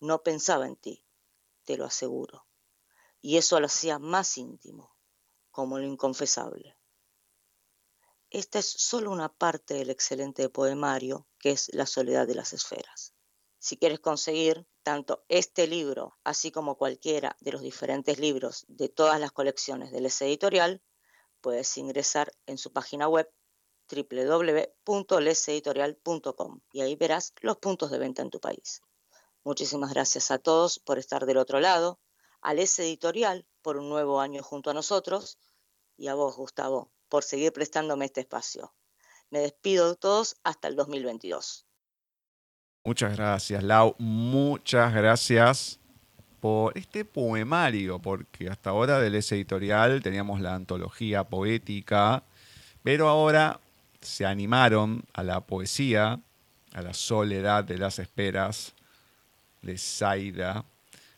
no 0.01 0.23
pensaba 0.25 0.67
en 0.67 0.75
ti, 0.75 1.07
te 1.65 1.77
lo 1.77 1.85
aseguro. 1.85 2.47
Y 3.21 3.37
eso 3.37 3.61
lo 3.61 3.67
hacía 3.67 4.01
más 4.01 4.37
íntimo, 4.37 4.97
como 5.53 5.79
lo 5.79 5.85
inconfesable. 5.85 6.77
Esta 8.31 8.59
es 8.59 8.67
solo 8.67 9.13
una 9.13 9.33
parte 9.33 9.75
del 9.75 9.91
excelente 9.91 10.49
poemario 10.49 11.29
que 11.39 11.53
es 11.53 11.73
La 11.73 11.87
soledad 11.87 12.27
de 12.27 12.35
las 12.35 12.53
esferas. 12.53 13.15
Si 13.59 13.77
quieres 13.77 14.01
conseguir 14.01 14.67
tanto 14.83 15.25
este 15.29 15.69
libro, 15.69 16.19
así 16.25 16.51
como 16.51 16.77
cualquiera 16.77 17.37
de 17.41 17.53
los 17.53 17.63
diferentes 17.63 18.19
libros 18.19 18.65
de 18.67 18.89
todas 18.89 19.21
las 19.21 19.31
colecciones 19.31 19.93
del 19.93 20.03
Les 20.03 20.21
Editorial, 20.21 20.83
puedes 21.41 21.77
ingresar 21.77 22.33
en 22.47 22.59
su 22.59 22.73
página 22.73 23.09
web 23.09 23.33
www.leseditorial.com 23.89 26.61
y 26.73 26.81
ahí 26.83 26.97
verás 26.97 27.33
los 27.41 27.57
puntos 27.57 27.91
de 27.91 27.99
venta 27.99 28.21
en 28.23 28.31
tu 28.31 28.41
país. 28.41 28.83
Muchísimas 29.45 29.93
gracias 29.93 30.31
a 30.31 30.39
todos 30.39 30.79
por 30.79 30.99
estar 30.99 31.27
del 31.27 31.39
otro 31.39 31.61
lado, 31.61 31.99
a 32.43 32.55
Les 32.55 32.79
Editorial 32.79 33.47
por 33.63 33.79
un 33.79 33.89
nuevo 33.89 34.21
año 34.21 34.43
junto 34.43 34.71
a 34.71 34.75
nosotros 34.75 35.39
y 35.97 36.09
a 36.09 36.15
vos, 36.15 36.37
Gustavo, 36.37 36.91
por 37.09 37.25
seguir 37.25 37.53
prestándome 37.53 38.05
este 38.05 38.21
espacio. 38.21 38.75
Me 39.31 39.41
despido 39.41 39.91
de 39.91 39.97
todos 39.97 40.37
hasta 40.45 40.69
el 40.69 40.77
2022. 40.77 41.67
Muchas 42.85 43.17
gracias, 43.17 43.63
Lau. 43.63 43.95
Muchas 43.99 44.95
gracias 44.95 45.81
por 46.41 46.77
este 46.79 47.05
poemario, 47.05 47.99
porque 47.99 48.49
hasta 48.49 48.71
ahora 48.71 49.01
del 49.01 49.15
ese 49.15 49.35
editorial 49.35 50.03
teníamos 50.03 50.41
la 50.41 50.55
antología 50.55 51.25
poética, 51.25 52.23
pero 52.83 53.09
ahora 53.09 53.61
se 54.01 54.27
animaron 54.27 55.05
a 55.13 55.23
la 55.23 55.41
poesía, 55.41 56.21
a 56.73 56.83
la 56.83 56.95
soledad 56.95 57.65
de 57.65 57.79
las 57.79 57.99
esperas 57.99 58.75
de 59.63 59.79
Zaida. 59.79 60.65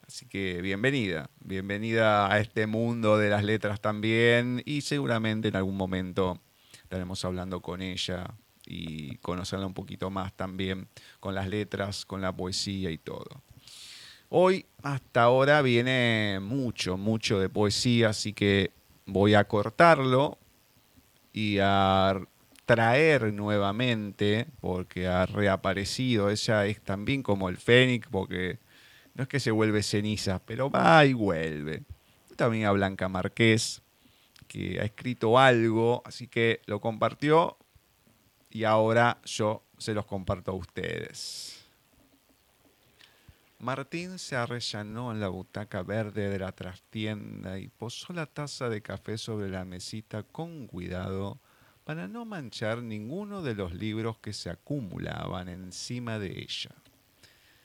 Así 0.07 0.27
que 0.27 0.61
bienvenida, 0.61 1.31
bienvenida 1.41 2.33
a 2.33 2.41
este 2.41 2.67
mundo 2.67 3.17
de 3.19 3.31
las 3.31 3.45
letras 3.45 3.81
también 3.81 4.63
y 4.65 4.81
seguramente 4.81 5.49
en 5.49 5.57
algún 5.57 5.77
momento 5.77 6.41
estaremos 6.83 7.25
hablando 7.25 7.61
con 7.61 7.83
ella 7.83 8.35
y 8.67 9.17
conocerla 9.17 9.67
un 9.67 9.75
poquito 9.75 10.11
más 10.11 10.33
también 10.33 10.89
con 11.21 11.35
las 11.35 11.49
letras, 11.49 12.05
con 12.05 12.21
la 12.21 12.33
poesía 12.33 12.91
y 12.91 12.99
todo. 12.99 13.43
Hoy 14.29 14.67
hasta 14.83 15.23
ahora 15.23 15.63
viene 15.63 16.39
mucho, 16.41 16.97
mucho 16.97 17.41
de 17.41 17.49
poesía, 17.49 18.11
así 18.11 18.33
que 18.33 18.73
voy 19.07 19.35
a 19.35 19.45
cortarlo 19.45 20.39
y 21.33 21.59
a 21.61 22.21
traer 22.71 23.33
nuevamente, 23.33 24.47
porque 24.61 25.09
ha 25.09 25.27
reaparecido, 25.27 26.31
ella 26.31 26.67
es 26.67 26.81
también 26.81 27.21
como 27.21 27.49
el 27.49 27.57
fénix, 27.57 28.07
porque 28.07 28.61
no 29.15 29.25
es 29.25 29.29
que 29.29 29.41
se 29.41 29.51
vuelve 29.51 29.83
ceniza, 29.83 30.39
pero 30.39 30.71
va 30.71 31.05
y 31.05 31.13
vuelve. 31.13 31.83
También 32.37 32.67
a 32.67 32.71
Blanca 32.71 33.09
Marqués, 33.09 33.83
que 34.47 34.79
ha 34.81 34.85
escrito 34.85 35.37
algo, 35.37 36.01
así 36.05 36.29
que 36.29 36.61
lo 36.67 36.81
compartió 36.81 37.59
y 38.51 38.63
ahora 38.63 39.19
yo 39.25 39.65
se 39.77 39.93
los 39.93 40.07
comparto 40.07 40.53
a 40.53 40.55
ustedes. 40.55 41.67
Martín 43.59 44.21
se 44.21 44.37
arrellanó 44.37 45.11
en 45.11 45.19
la 45.19 45.27
butaca 45.27 45.83
verde 45.83 46.31
de 46.31 46.39
la 46.39 46.53
trastienda 46.53 47.59
y 47.59 47.67
posó 47.67 48.13
la 48.13 48.27
taza 48.27 48.69
de 48.69 48.81
café 48.81 49.19
sobre 49.19 49.51
la 49.51 49.65
mesita 49.65 50.23
con 50.23 50.69
cuidado 50.69 51.41
para 51.91 52.07
no 52.07 52.25
manchar 52.25 52.85
ninguno 52.85 53.43
de 53.43 53.57
los 53.57 53.75
libros 53.75 54.17
que 54.19 54.33
se 54.33 54.49
acumulaban 54.49 55.49
encima 55.49 56.21
de 56.21 56.41
ella. 56.41 56.71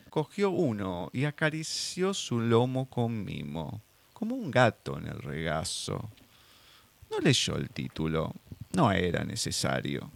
Cogió 0.09 0.49
uno 0.49 1.11
y 1.13 1.25
acarició 1.25 2.11
su 2.11 2.39
lomo 2.39 2.89
con 2.89 3.23
mimo, 3.23 3.83
como 4.13 4.33
un 4.33 4.49
gato 4.49 4.97
en 4.97 5.05
el 5.09 5.19
regazo. 5.19 6.09
No 7.11 7.19
leyó 7.19 7.55
el 7.55 7.69
título, 7.69 8.33
no 8.73 8.91
era 8.91 9.23
necesario 9.23 10.09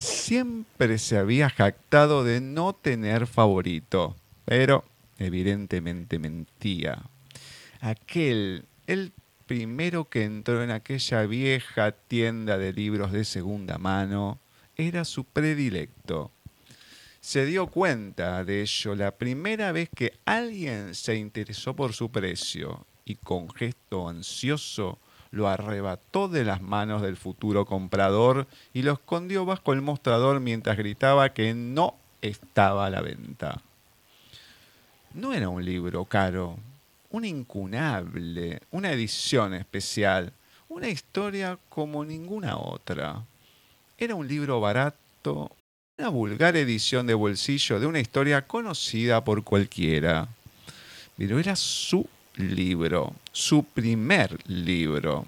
siempre 0.00 0.98
se 0.98 1.16
había 1.16 1.48
jactado 1.48 2.24
de 2.24 2.40
no 2.40 2.72
tener 2.72 3.28
favorito, 3.28 4.16
pero 4.44 4.84
evidentemente 5.18 6.18
mentía. 6.18 7.00
Aquel, 7.80 8.64
el 8.88 9.12
primero 9.46 10.04
que 10.04 10.24
entró 10.24 10.62
en 10.62 10.70
aquella 10.70 11.22
vieja 11.26 11.92
tienda 11.92 12.58
de 12.58 12.72
libros 12.72 13.12
de 13.12 13.24
segunda 13.24 13.78
mano, 13.78 14.38
era 14.76 15.04
su 15.04 15.24
predilecto. 15.24 16.30
Se 17.20 17.46
dio 17.46 17.68
cuenta 17.68 18.44
de 18.44 18.62
ello 18.62 18.94
la 18.94 19.12
primera 19.12 19.72
vez 19.72 19.88
que 19.94 20.12
alguien 20.24 20.94
se 20.94 21.16
interesó 21.16 21.74
por 21.74 21.92
su 21.92 22.10
precio 22.10 22.86
y 23.04 23.16
con 23.16 23.48
gesto 23.50 24.08
ansioso 24.08 24.98
lo 25.30 25.48
arrebató 25.48 26.28
de 26.28 26.44
las 26.44 26.62
manos 26.62 27.02
del 27.02 27.16
futuro 27.16 27.64
comprador 27.64 28.46
y 28.72 28.82
lo 28.82 28.92
escondió 28.92 29.44
bajo 29.44 29.72
el 29.72 29.82
mostrador 29.82 30.40
mientras 30.40 30.76
gritaba 30.76 31.32
que 31.32 31.54
no 31.54 31.96
estaba 32.22 32.86
a 32.86 32.90
la 32.90 33.00
venta. 33.00 33.60
No 35.14 35.32
era 35.32 35.48
un 35.48 35.64
libro 35.64 36.04
caro, 36.04 36.58
un 37.16 37.24
incunable, 37.24 38.60
una 38.70 38.92
edición 38.92 39.54
especial, 39.54 40.34
una 40.68 40.88
historia 40.88 41.58
como 41.70 42.04
ninguna 42.04 42.58
otra. 42.58 43.24
Era 43.96 44.14
un 44.14 44.28
libro 44.28 44.60
barato, 44.60 45.50
una 45.96 46.10
vulgar 46.10 46.56
edición 46.56 47.06
de 47.06 47.14
bolsillo 47.14 47.80
de 47.80 47.86
una 47.86 48.00
historia 48.00 48.46
conocida 48.46 49.24
por 49.24 49.42
cualquiera. 49.44 50.28
Pero 51.16 51.38
era 51.38 51.56
su 51.56 52.06
libro, 52.34 53.14
su 53.32 53.64
primer 53.64 54.38
libro, 54.46 55.24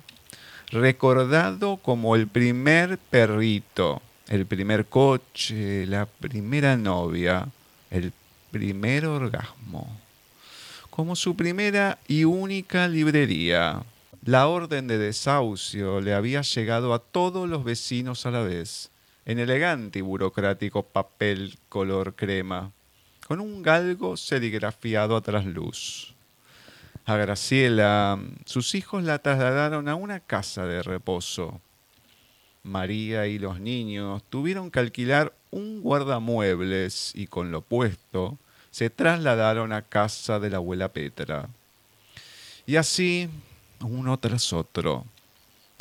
recordado 0.71 1.79
como 1.79 2.17
el 2.17 2.29
primer 2.29 2.99
perrito, 2.99 4.03
el 4.27 4.45
primer 4.45 4.85
coche, 4.85 5.87
la 5.87 6.05
primera 6.05 6.77
novia, 6.77 7.49
el 7.91 8.13
primer 8.51 9.07
orgasmo, 9.07 9.99
como 10.99 11.15
su 11.15 11.37
primera 11.37 12.01
y 12.09 12.25
única 12.25 12.89
librería. 12.89 13.85
La 14.25 14.49
orden 14.49 14.89
de 14.89 14.99
desahucio 14.99 16.01
le 16.01 16.13
había 16.13 16.43
llegado 16.43 16.93
a 16.93 16.99
todos 16.99 17.49
los 17.49 17.63
vecinos 17.63 18.27
a 18.27 18.33
la 18.33 18.41
vez, 18.41 18.91
en 19.25 19.39
elegante 19.39 20.01
y 20.01 20.03
burocrático 20.03 20.83
papel 20.83 21.57
color 21.69 22.17
crema, 22.17 22.73
con 23.29 23.39
un 23.39 23.63
galgo 23.63 24.17
serigrafiado 24.17 25.15
a 25.15 25.21
trasluz 25.21 26.17
a 27.05 27.17
Graciela, 27.17 28.19
sus 28.45 28.75
hijos 28.75 29.05
la 29.05 29.21
trasladaron 29.21 29.89
a 29.89 29.95
una 29.95 30.19
casa 30.19 30.67
de 30.67 30.83
reposo. 30.83 31.61
María 32.65 33.29
y 33.29 33.39
los 33.39 33.61
niños 33.61 34.25
tuvieron 34.29 34.73
que 34.73 34.81
alquilar 34.81 35.33
un 35.53 35.81
guardamuebles 35.81 37.13
y 37.15 37.29
con 37.29 37.53
lo 37.53 37.61
puesto 37.63 38.37
se 38.71 38.91
trasladaron 38.91 39.73
a 39.73 39.83
casa 39.83 40.39
de 40.39 40.51
la 40.51 40.59
abuela 40.59 40.89
Petra. 40.89 41.49
Y 42.67 42.77
así, 42.77 43.29
uno 43.81 44.19
tras 44.19 44.53
otro. 44.53 45.05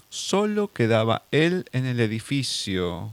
Solo 0.09 0.69
quedaba 0.69 1.23
él 1.31 1.65
en 1.73 1.85
el 1.85 1.99
edificio. 1.99 3.11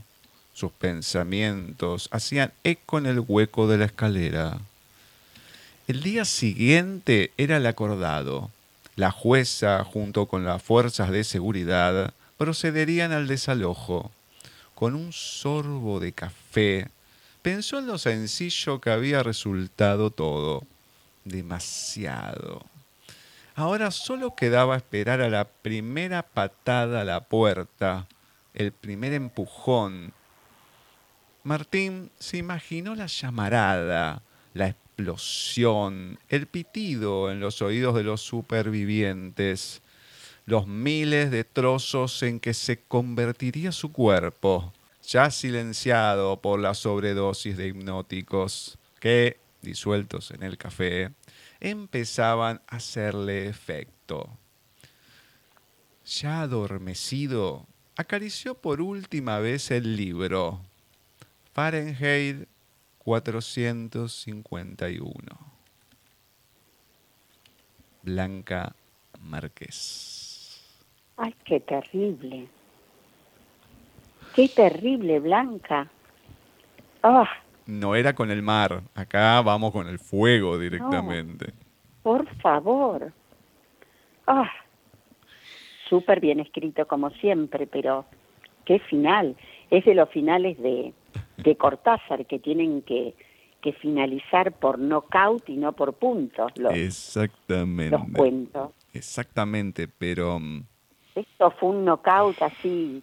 Sus 0.53 0.71
pensamientos 0.71 2.07
hacían 2.11 2.53
eco 2.63 2.97
en 2.97 3.05
el 3.05 3.19
hueco 3.19 3.67
de 3.67 3.77
la 3.77 3.85
escalera. 3.85 4.59
El 5.87 6.01
día 6.01 6.25
siguiente 6.25 7.31
era 7.37 7.57
el 7.57 7.65
acordado. 7.65 8.49
La 8.95 9.11
jueza, 9.11 9.83
junto 9.83 10.25
con 10.25 10.45
las 10.45 10.63
fuerzas 10.63 11.11
de 11.11 11.25
seguridad, 11.25 12.13
procederían 12.37 13.11
al 13.11 13.27
desalojo. 13.27 14.09
Con 14.73 14.95
un 14.95 15.11
sorbo 15.11 15.99
de 15.99 16.13
café, 16.13 16.87
pensó 17.45 17.77
en 17.77 17.85
lo 17.85 17.99
sencillo 17.99 18.81
que 18.81 18.89
había 18.89 19.21
resultado 19.21 20.09
todo. 20.09 20.63
Demasiado. 21.25 22.65
Ahora 23.53 23.91
solo 23.91 24.35
quedaba 24.35 24.75
esperar 24.75 25.21
a 25.21 25.29
la 25.29 25.45
primera 25.45 26.23
patada 26.23 27.01
a 27.01 27.03
la 27.03 27.25
puerta, 27.25 28.07
el 28.55 28.71
primer 28.71 29.13
empujón. 29.13 30.11
Martín 31.43 32.09
se 32.17 32.37
imaginó 32.37 32.95
la 32.95 33.05
llamarada, 33.05 34.23
la 34.55 34.69
explosión, 34.69 36.17
el 36.29 36.47
pitido 36.47 37.31
en 37.31 37.41
los 37.41 37.61
oídos 37.61 37.93
de 37.93 38.01
los 38.01 38.21
supervivientes, 38.21 39.83
los 40.47 40.65
miles 40.65 41.29
de 41.29 41.43
trozos 41.43 42.23
en 42.23 42.39
que 42.39 42.55
se 42.55 42.79
convertiría 42.79 43.71
su 43.71 43.91
cuerpo, 43.91 44.73
ya 45.07 45.31
silenciado 45.31 46.41
por 46.41 46.59
la 46.59 46.73
sobredosis 46.73 47.55
de 47.57 47.67
hipnóticos 47.67 48.79
que, 48.99 49.37
disueltos 49.61 50.31
en 50.31 50.43
el 50.43 50.57
café, 50.57 51.11
empezaban 51.59 52.61
a 52.67 52.77
hacerle 52.77 53.47
efecto. 53.47 54.29
Ya 56.05 56.41
adormecido, 56.41 57.67
acarició 57.95 58.55
por 58.55 58.81
última 58.81 59.37
vez 59.39 59.69
el 59.71 59.95
libro. 59.95 60.59
Fahrenheit 61.53 62.47
451. 62.99 65.55
Blanca 68.03 68.75
Márquez. 69.19 70.61
Ay, 71.17 71.33
qué 71.45 71.59
terrible. 71.61 72.47
Qué 74.35 74.49
terrible, 74.49 75.19
Blanca. 75.19 75.89
Ah, 77.03 77.27
No 77.67 77.95
era 77.95 78.13
con 78.13 78.29
el 78.31 78.41
mar, 78.41 78.81
acá 78.93 79.41
vamos 79.41 79.71
con 79.71 79.87
el 79.87 79.99
fuego 79.99 80.57
directamente. 80.59 81.53
por 82.03 82.27
favor. 82.37 83.11
Ah, 84.27 84.49
súper 85.89 86.19
bien 86.19 86.39
escrito 86.39 86.85
como 86.87 87.09
siempre, 87.11 87.65
pero 87.67 88.05
qué 88.65 88.79
final. 88.79 89.35
Es 89.71 89.85
de 89.85 89.95
los 89.95 90.09
finales 90.09 90.57
de, 90.61 90.93
de 91.37 91.55
Cortázar 91.57 92.25
que 92.25 92.39
tienen 92.39 92.81
que, 92.83 93.15
que 93.61 93.73
finalizar 93.73 94.51
por 94.51 94.77
nocaut 94.79 95.47
y 95.49 95.57
no 95.57 95.73
por 95.73 95.93
puntos 95.93 96.51
los, 96.57 96.73
Exactamente. 96.73 97.97
los 97.97 98.07
cuentos. 98.15 98.71
Exactamente, 98.93 99.87
pero 99.87 100.39
mm, 100.39 100.63
Esto 101.15 101.51
fue 101.51 101.69
un 101.69 101.85
knockout 101.85 102.41
así 102.41 103.01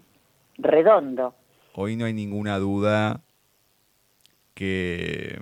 redondo. 0.59 1.35
hoy 1.75 1.97
no 1.97 2.05
hay 2.05 2.13
ninguna 2.13 2.59
duda 2.59 3.23
que 4.55 5.41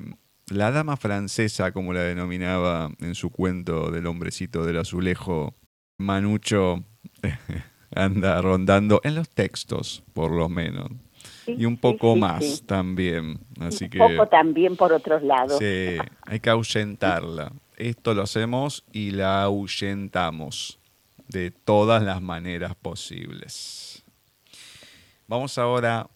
la 0.49 0.71
dama 0.71 0.97
francesa, 0.97 1.73
como 1.73 1.93
la 1.93 2.03
denominaba 2.03 2.91
en 3.01 3.15
su 3.15 3.31
cuento 3.31 3.91
del 3.91 4.07
hombrecito 4.07 4.65
del 4.65 4.79
azulejo, 4.79 5.55
Manucho 5.99 6.85
anda 7.95 8.41
rondando 8.41 9.01
en 9.05 9.15
los 9.15 9.29
textos, 9.31 10.03
por 10.13 10.33
lo 10.33 10.49
menos. 10.49 10.89
Sí, 11.45 11.55
Y 11.59 11.65
un 11.67 11.77
poco 11.77 12.15
sí, 12.15 12.21
más 12.21 12.45
sí. 12.45 12.63
también. 12.67 13.39
Así 13.61 13.85
un 13.85 13.91
que 13.91 13.99
poco 13.99 14.27
también 14.29 14.77
por 14.77 14.93
otros 14.93 15.23
lados. 15.23 15.59
sí, 15.59 15.97
hay 16.23 16.41
que 16.41 16.51
ahuyentarla. 16.51 17.53
Esto 17.77 18.15
lo 18.15 18.23
hacemos 18.23 18.85
y 18.93 19.11
la 19.13 19.43
ahuyentamos 19.43 20.79
de 21.29 21.51
todas 21.51 22.03
las 22.03 22.21
maneras 22.23 22.75
posibles. 22.75 24.05
Vamos 25.31 25.59
ahora 25.59 26.11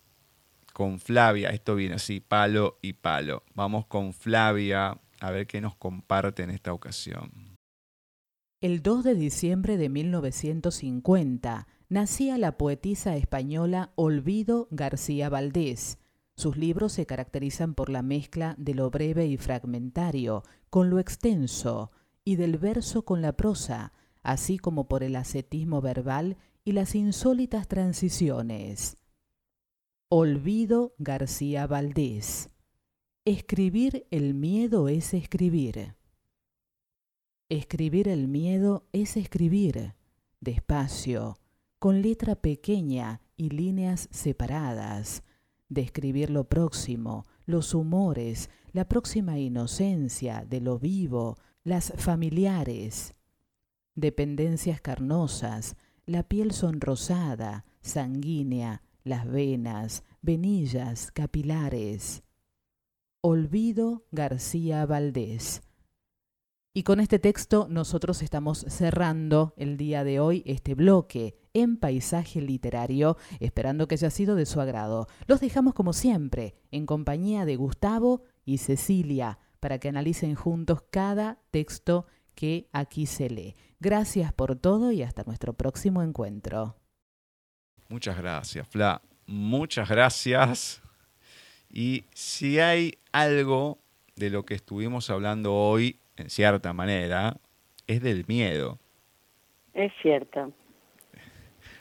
con 0.73 0.99
Flavia. 0.99 1.51
Esto 1.51 1.77
viene 1.77 1.95
así, 1.95 2.19
palo 2.19 2.79
y 2.83 2.95
palo. 2.95 3.45
Vamos 3.55 3.87
con 3.87 4.13
Flavia 4.13 4.99
a 5.21 5.31
ver 5.31 5.47
qué 5.47 5.61
nos 5.61 5.77
comparte 5.77 6.43
en 6.43 6.51
esta 6.51 6.73
ocasión. 6.73 7.31
El 8.61 8.83
2 8.83 9.05
de 9.05 9.15
diciembre 9.15 9.77
de 9.77 9.89
1950 9.89 11.69
nacía 11.89 12.39
la 12.39 12.59
poetisa 12.59 13.15
española 13.15 13.93
Olvido 13.95 14.67
García 14.73 15.29
Valdés. 15.29 15.99
Sus 16.35 16.57
libros 16.57 16.93
se 16.95 17.07
caracterizan 17.07 17.75
por 17.75 17.91
la 17.91 18.03
mezcla 18.03 18.57
de 18.59 18.75
lo 18.75 18.91
breve 18.91 19.27
y 19.27 19.37
fragmentario 19.37 20.43
con 20.71 20.91
lo 20.91 20.99
extenso 20.99 21.93
y 22.25 22.35
del 22.35 22.59
verso 22.59 23.05
con 23.05 23.23
la 23.23 23.35
prosa, 23.35 23.93
así 24.25 24.59
como 24.59 24.89
por 24.89 25.05
el 25.05 25.15
ascetismo 25.15 25.81
verbal 25.81 26.37
y 26.65 26.73
las 26.73 26.97
insólitas 26.97 27.69
transiciones. 27.69 28.97
Olvido 30.17 30.95
García 30.99 31.67
Valdés. 31.67 32.49
Escribir 33.25 34.07
el 34.13 34.33
miedo 34.33 34.89
es 34.89 35.13
escribir. 35.13 35.97
Escribir 37.49 38.07
el 38.07 38.29
miedo 38.29 38.87
es 38.93 39.17
escribir, 39.17 39.97
despacio, 40.39 41.41
con 41.81 42.01
letra 42.01 42.37
pequeña 42.37 43.23
y 43.37 43.49
líneas 43.49 44.09
separadas, 44.13 45.25
describir 45.69 46.31
lo 46.31 46.45
próximo, 46.45 47.25
los 47.45 47.75
humores, 47.75 48.51
la 48.71 48.87
próxima 48.87 49.41
inocencia 49.41 50.47
de 50.49 50.61
lo 50.61 50.79
vivo, 50.79 51.39
las 51.65 51.93
familiares, 51.97 53.17
dependencias 53.97 54.81
carnosas, 54.81 55.75
la 56.07 56.23
piel 56.23 56.53
sonrosada, 56.53 57.65
sanguínea, 57.81 58.81
las 59.05 59.31
venas, 59.31 60.03
venillas, 60.23 61.13
capilares. 61.13 62.23
Olvido 63.21 64.07
García 64.11 64.85
Valdés. 64.87 65.63
Y 66.73 66.83
con 66.83 66.99
este 66.99 67.21
texto 67.21 67.69
nosotros 67.71 68.21
estamos 68.23 68.65
cerrando 68.69 69.55
el 69.57 69.77
día 69.77 70.03
de 70.03 70.19
hoy 70.19 70.43
este 70.45 70.75
bloque 70.75 71.39
en 71.53 71.77
paisaje 71.77 72.41
literario, 72.41 73.17
esperando 73.39 73.87
que 73.87 73.95
haya 73.95 74.11
sido 74.11 74.35
de 74.35 74.45
su 74.45 74.61
agrado. 74.61 75.07
Los 75.29 75.41
dejamos 75.41 75.75
como 75.75 75.93
siempre 75.93 76.57
en 76.73 76.85
compañía 76.85 77.45
de 77.45 77.55
Gustavo 77.57 78.23
y 78.45 78.59
Cecilia 78.59 79.39
para 79.61 79.79
que 79.79 79.89
analicen 79.89 80.35
juntos 80.35 80.83
cada 80.91 81.39
texto 81.53 82.07
que 82.35 82.69
aquí 82.73 83.07
se 83.07 83.31
lee. 83.31 83.55
Gracias 83.79 84.33
por 84.33 84.57
todo 84.57 84.91
y 84.91 85.03
hasta 85.03 85.23
nuestro 85.23 85.55
próximo 85.55 86.03
encuentro. 86.03 86.77
Muchas 87.89 88.17
gracias, 88.17 88.67
Fla. 88.69 89.01
Muchas 89.27 89.89
gracias. 89.89 90.83
Y 91.71 92.05
si 92.15 92.61
hay 92.61 92.95
algo 93.13 93.79
de 94.17 94.31
lo 94.31 94.45
que 94.45 94.55
estuvimos 94.55 95.11
hablando 95.11 95.55
hoy, 95.55 95.99
en 96.17 96.31
cierta 96.31 96.73
manera, 96.73 97.37
es 97.87 98.01
del 98.03 98.25
miedo. 98.29 98.79
Es 99.73 99.93
cierto. 100.01 100.53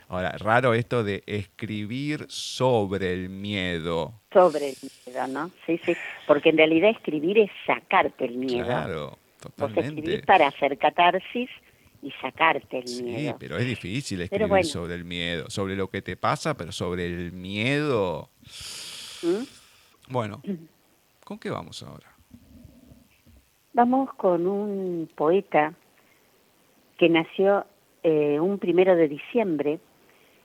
Ahora, 0.07 0.31
raro 0.37 0.73
esto 0.73 1.03
de 1.03 1.23
escribir 1.25 2.25
sobre 2.29 3.13
el 3.13 3.29
miedo. 3.29 4.13
Sobre 4.31 4.69
el 4.69 4.75
miedo, 5.05 5.27
¿no? 5.27 5.51
Sí, 5.65 5.79
sí. 5.85 5.95
Porque 6.27 6.49
en 6.49 6.57
realidad 6.57 6.89
escribir 6.91 7.39
es 7.39 7.51
sacarte 7.65 8.25
el 8.25 8.35
miedo. 8.35 8.65
Claro, 8.65 9.17
Vos 9.41 9.55
totalmente. 9.55 10.01
escribís 10.01 10.25
para 10.25 10.47
hacer 10.47 10.77
catarsis 10.77 11.49
y 12.03 12.11
sacarte 12.21 12.79
el 12.79 12.87
Sí, 12.87 13.03
miedo. 13.03 13.37
pero 13.39 13.57
es 13.57 13.65
difícil 13.65 14.21
escribir 14.21 14.47
bueno. 14.47 14.63
sobre 14.65 14.95
el 14.95 15.05
miedo, 15.05 15.49
sobre 15.49 15.75
lo 15.75 15.89
que 15.89 16.01
te 16.01 16.17
pasa, 16.17 16.55
pero 16.55 16.71
sobre 16.71 17.05
el 17.05 17.31
miedo. 17.31 18.29
¿Mm? 19.23 19.43
Bueno, 20.11 20.41
¿con 21.23 21.39
qué 21.39 21.49
vamos 21.49 21.81
ahora? 21.83 22.07
Vamos 23.73 24.13
con 24.15 24.45
un 24.45 25.09
poeta 25.15 25.73
que 26.97 27.09
nació 27.09 27.65
eh, 28.03 28.39
un 28.39 28.59
primero 28.59 28.95
de 28.95 29.07
diciembre 29.07 29.79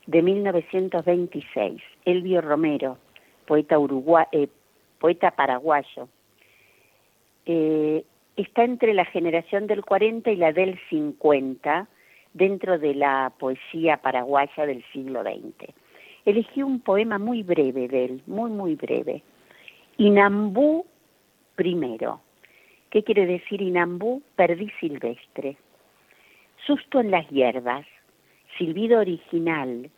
de 0.07 0.23
1926, 0.23 1.83
Elvio 2.05 2.41
Romero, 2.41 2.97
poeta, 3.47 3.79
urugua- 3.79 4.29
eh, 4.33 4.49
poeta 4.99 5.33
paraguayo. 5.33 6.09
Eh, 7.45 8.05
está 8.43 8.65
entre 8.65 8.95
la 8.95 9.05
generación 9.05 9.67
del 9.67 9.85
40 9.85 10.31
y 10.31 10.37
la 10.37 10.53
del 10.53 10.79
50 10.89 11.89
dentro 12.35 12.79
de 12.79 12.95
la 12.95 13.33
poesía 13.39 13.97
paraguaya 13.97 14.65
del 14.65 14.85
siglo 14.93 15.23
XX. 15.23 15.75
Elegí 16.25 16.63
un 16.63 16.81
poema 16.81 17.19
muy 17.19 17.43
breve 17.43 17.89
de 17.89 18.05
él, 18.05 18.23
muy, 18.27 18.51
muy 18.51 18.77
breve. 18.77 19.23
Inambú 19.97 20.87
primero. 21.57 22.21
¿Qué 22.91 23.03
quiere 23.03 23.27
decir 23.27 23.61
Inambú? 23.61 24.23
Perdí 24.37 24.71
silvestre. 24.79 25.57
Susto 26.65 27.01
en 27.01 27.11
las 27.11 27.29
hierbas, 27.31 27.87
silbido 28.57 29.01
original, 29.01 29.91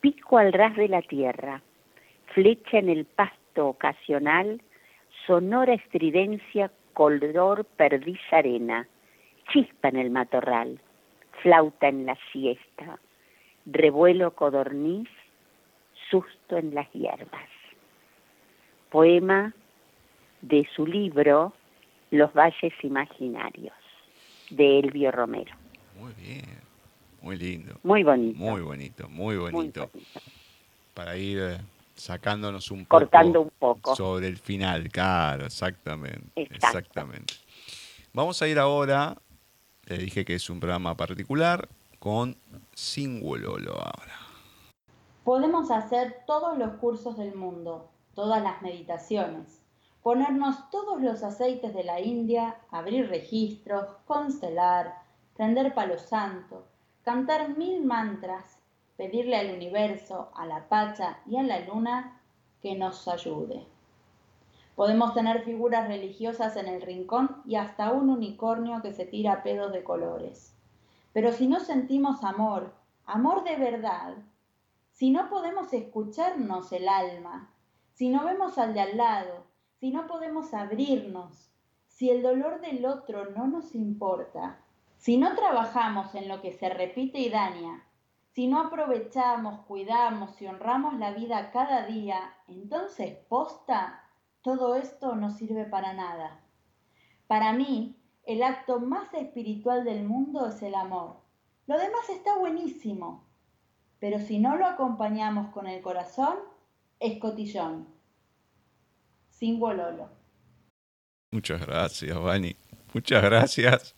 pico 0.00 0.36
al 0.38 0.52
ras 0.52 0.76
de 0.76 0.88
la 0.88 1.02
tierra, 1.02 1.62
flecha 2.34 2.78
en 2.78 2.90
el 2.90 3.06
pasto 3.06 3.68
ocasional, 3.68 4.60
sonora 5.26 5.74
estridencia, 5.74 6.70
color 6.96 7.66
perdiz 7.76 8.18
arena, 8.32 8.88
chispa 9.52 9.88
en 9.90 9.96
el 9.96 10.08
matorral, 10.10 10.80
flauta 11.42 11.88
en 11.88 12.06
la 12.06 12.16
siesta, 12.32 12.98
revuelo 13.66 14.30
codorniz, 14.34 15.06
susto 16.10 16.56
en 16.56 16.74
las 16.74 16.90
hierbas. 16.92 17.50
Poema 18.90 19.52
de 20.40 20.66
su 20.74 20.86
libro 20.86 21.52
Los 22.10 22.32
valles 22.32 22.72
imaginarios, 22.82 23.76
de 24.48 24.78
Elvio 24.78 25.10
Romero. 25.12 25.54
Muy 26.00 26.12
bien, 26.14 26.44
muy 27.20 27.36
lindo, 27.36 27.78
Muy 27.82 28.04
bonito. 28.04 28.38
muy 28.38 28.60
bonito, 28.62 29.08
muy 29.10 29.36
muy 29.36 29.52
bonito. 29.52 29.90
bonito. 29.92 30.20
Para 30.94 31.18
ir 31.18 31.40
eh, 31.40 31.58
sacándonos 31.96 32.70
un 32.70 32.84
poco 32.84 33.00
Cortando 33.00 33.40
un 33.42 33.50
poco. 33.58 33.96
sobre 33.96 34.28
el 34.28 34.36
final, 34.38 34.88
claro, 34.90 35.46
exactamente, 35.46 36.30
Exacto. 36.36 36.66
exactamente. 36.66 37.34
Vamos 38.12 38.40
a 38.42 38.48
ir 38.48 38.58
ahora, 38.58 39.16
le 39.86 39.98
dije 39.98 40.24
que 40.24 40.34
es 40.34 40.48
un 40.50 40.60
programa 40.60 40.96
particular, 40.96 41.68
con 41.98 42.36
Singulolo 42.74 43.72
ahora. 43.72 44.14
Podemos 45.24 45.70
hacer 45.70 46.22
todos 46.26 46.56
los 46.56 46.74
cursos 46.74 47.16
del 47.18 47.34
mundo, 47.34 47.90
todas 48.14 48.42
las 48.42 48.62
meditaciones, 48.62 49.60
ponernos 50.02 50.70
todos 50.70 51.02
los 51.02 51.22
aceites 51.24 51.74
de 51.74 51.82
la 51.82 52.00
India, 52.00 52.56
abrir 52.70 53.08
registros, 53.08 53.86
constelar, 54.06 54.94
prender 55.36 55.74
palo 55.74 55.98
santo, 55.98 56.66
cantar 57.02 57.56
mil 57.58 57.84
mantras, 57.84 58.55
pedirle 58.96 59.36
al 59.36 59.54
universo, 59.54 60.30
a 60.34 60.46
la 60.46 60.68
pacha 60.68 61.18
y 61.26 61.36
a 61.36 61.42
la 61.42 61.60
luna 61.60 62.20
que 62.62 62.74
nos 62.74 63.06
ayude. 63.08 63.66
Podemos 64.74 65.14
tener 65.14 65.42
figuras 65.42 65.88
religiosas 65.88 66.56
en 66.56 66.68
el 66.68 66.82
rincón 66.82 67.42
y 67.46 67.56
hasta 67.56 67.92
un 67.92 68.10
unicornio 68.10 68.82
que 68.82 68.92
se 68.92 69.06
tira 69.06 69.42
pedos 69.42 69.72
de 69.72 69.82
colores. 69.82 70.54
Pero 71.12 71.32
si 71.32 71.46
no 71.46 71.60
sentimos 71.60 72.22
amor, 72.24 72.74
amor 73.06 73.42
de 73.44 73.56
verdad, 73.56 74.16
si 74.90 75.10
no 75.10 75.30
podemos 75.30 75.72
escucharnos 75.72 76.72
el 76.72 76.88
alma, 76.88 77.50
si 77.94 78.10
no 78.10 78.24
vemos 78.24 78.58
al 78.58 78.74
de 78.74 78.80
al 78.80 78.96
lado, 78.98 79.44
si 79.80 79.90
no 79.90 80.06
podemos 80.06 80.52
abrirnos, 80.52 81.50
si 81.86 82.10
el 82.10 82.22
dolor 82.22 82.60
del 82.60 82.84
otro 82.84 83.30
no 83.30 83.46
nos 83.46 83.74
importa, 83.74 84.58
si 84.98 85.16
no 85.16 85.34
trabajamos 85.34 86.14
en 86.14 86.28
lo 86.28 86.42
que 86.42 86.52
se 86.52 86.68
repite 86.68 87.18
y 87.18 87.30
daña, 87.30 87.85
si 88.36 88.46
no 88.48 88.60
aprovechamos, 88.60 89.64
cuidamos 89.64 90.42
y 90.42 90.46
honramos 90.46 90.98
la 90.98 91.12
vida 91.12 91.50
cada 91.52 91.86
día, 91.86 92.34
entonces 92.48 93.16
posta, 93.30 94.04
todo 94.42 94.76
esto 94.76 95.16
no 95.16 95.30
sirve 95.30 95.64
para 95.64 95.94
nada. 95.94 96.38
Para 97.28 97.54
mí, 97.54 97.96
el 98.24 98.42
acto 98.42 98.78
más 98.78 99.14
espiritual 99.14 99.84
del 99.84 100.04
mundo 100.04 100.48
es 100.48 100.60
el 100.62 100.74
amor. 100.74 101.16
Lo 101.66 101.78
demás 101.78 102.10
está 102.10 102.36
buenísimo, 102.36 103.26
pero 104.00 104.18
si 104.18 104.38
no 104.38 104.56
lo 104.56 104.66
acompañamos 104.66 105.48
con 105.54 105.66
el 105.66 105.80
corazón, 105.80 106.36
es 107.00 107.18
cotillón. 107.18 107.88
Sin 109.30 109.58
Lolo. 109.58 110.10
Muchas 111.32 111.66
gracias, 111.66 112.20
Vani. 112.20 112.54
Muchas 112.92 113.22
gracias. 113.22 113.96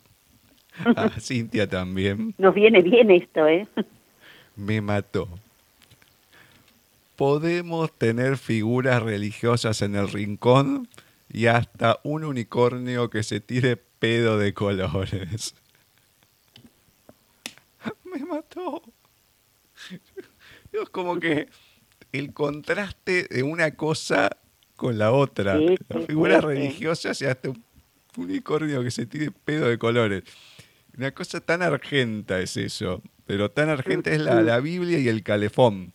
A 0.96 1.10
Cintia 1.18 1.68
también. 1.68 2.36
Nos 2.38 2.54
viene 2.54 2.82
bien 2.82 3.10
esto, 3.10 3.48
¿eh? 3.48 3.66
Me 4.58 4.80
mató. 4.80 5.28
Podemos 7.14 7.96
tener 7.96 8.36
figuras 8.36 9.00
religiosas 9.00 9.82
en 9.82 9.94
el 9.94 10.08
rincón 10.08 10.88
y 11.32 11.46
hasta 11.46 12.00
un 12.02 12.24
unicornio 12.24 13.08
que 13.08 13.22
se 13.22 13.38
tire 13.38 13.76
pedo 13.76 14.36
de 14.36 14.54
colores. 14.54 15.54
Me 18.04 18.24
mató. 18.24 18.82
Es 20.72 20.90
como 20.90 21.18
que 21.18 21.48
el 22.12 22.34
contraste 22.34 23.28
de 23.30 23.42
una 23.42 23.70
cosa 23.70 24.36
con 24.76 24.98
la 24.98 25.12
otra. 25.12 25.56
Las 25.88 26.06
figuras 26.06 26.44
religiosas 26.44 27.22
y 27.22 27.26
hasta 27.26 27.50
un 27.50 27.64
unicornio 28.16 28.82
que 28.82 28.90
se 28.90 29.06
tire 29.06 29.30
pedo 29.30 29.68
de 29.68 29.78
colores. 29.78 30.24
Una 30.96 31.12
cosa 31.12 31.40
tan 31.40 31.62
argenta 31.62 32.40
es 32.40 32.56
eso, 32.56 33.02
pero 33.28 33.50
tan 33.50 33.68
argenta 33.68 34.10
es 34.10 34.22
la, 34.22 34.40
la 34.40 34.58
Biblia 34.58 34.98
y 34.98 35.06
el 35.06 35.22
calefón, 35.22 35.92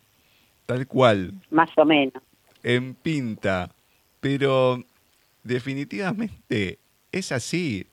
tal 0.68 0.86
cual. 0.86 1.34
Más 1.50 1.72
o 1.78 1.84
menos. 1.84 2.22
En 2.62 2.94
pinta, 2.94 3.72
pero 4.20 4.84
definitivamente 5.42 6.78
es 7.12 7.32
así. 7.32 7.88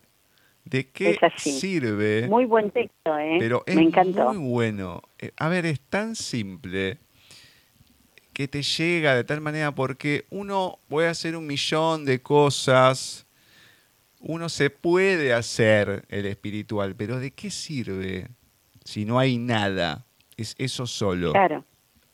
¿De 0.66 0.86
qué 0.88 1.18
sirve? 1.38 2.28
Muy 2.28 2.44
buen 2.44 2.70
texto, 2.70 3.16
¿eh? 3.16 3.36
Pero 3.38 3.62
es 3.64 3.76
Me 3.76 3.82
encantó. 3.82 4.34
muy 4.34 4.50
bueno. 4.50 5.00
Eh, 5.18 5.32
a 5.38 5.48
ver, 5.48 5.64
es 5.64 5.80
tan 5.80 6.14
simple 6.14 6.98
que 8.34 8.46
te 8.46 8.62
llega 8.62 9.14
de 9.14 9.24
tal 9.24 9.40
manera 9.40 9.74
porque 9.74 10.26
uno 10.28 10.78
puede 10.88 11.08
hacer 11.08 11.34
un 11.34 11.46
millón 11.46 12.04
de 12.04 12.20
cosas, 12.20 13.26
uno 14.20 14.50
se 14.50 14.68
puede 14.68 15.32
hacer 15.32 16.04
el 16.10 16.26
espiritual, 16.26 16.94
pero 16.94 17.18
¿de 17.18 17.30
qué 17.30 17.50
sirve 17.50 18.28
si 18.84 19.04
no 19.04 19.18
hay 19.18 19.38
nada? 19.38 20.06
Es 20.36 20.54
eso 20.58 20.86
solo. 20.86 21.32
Claro. 21.32 21.64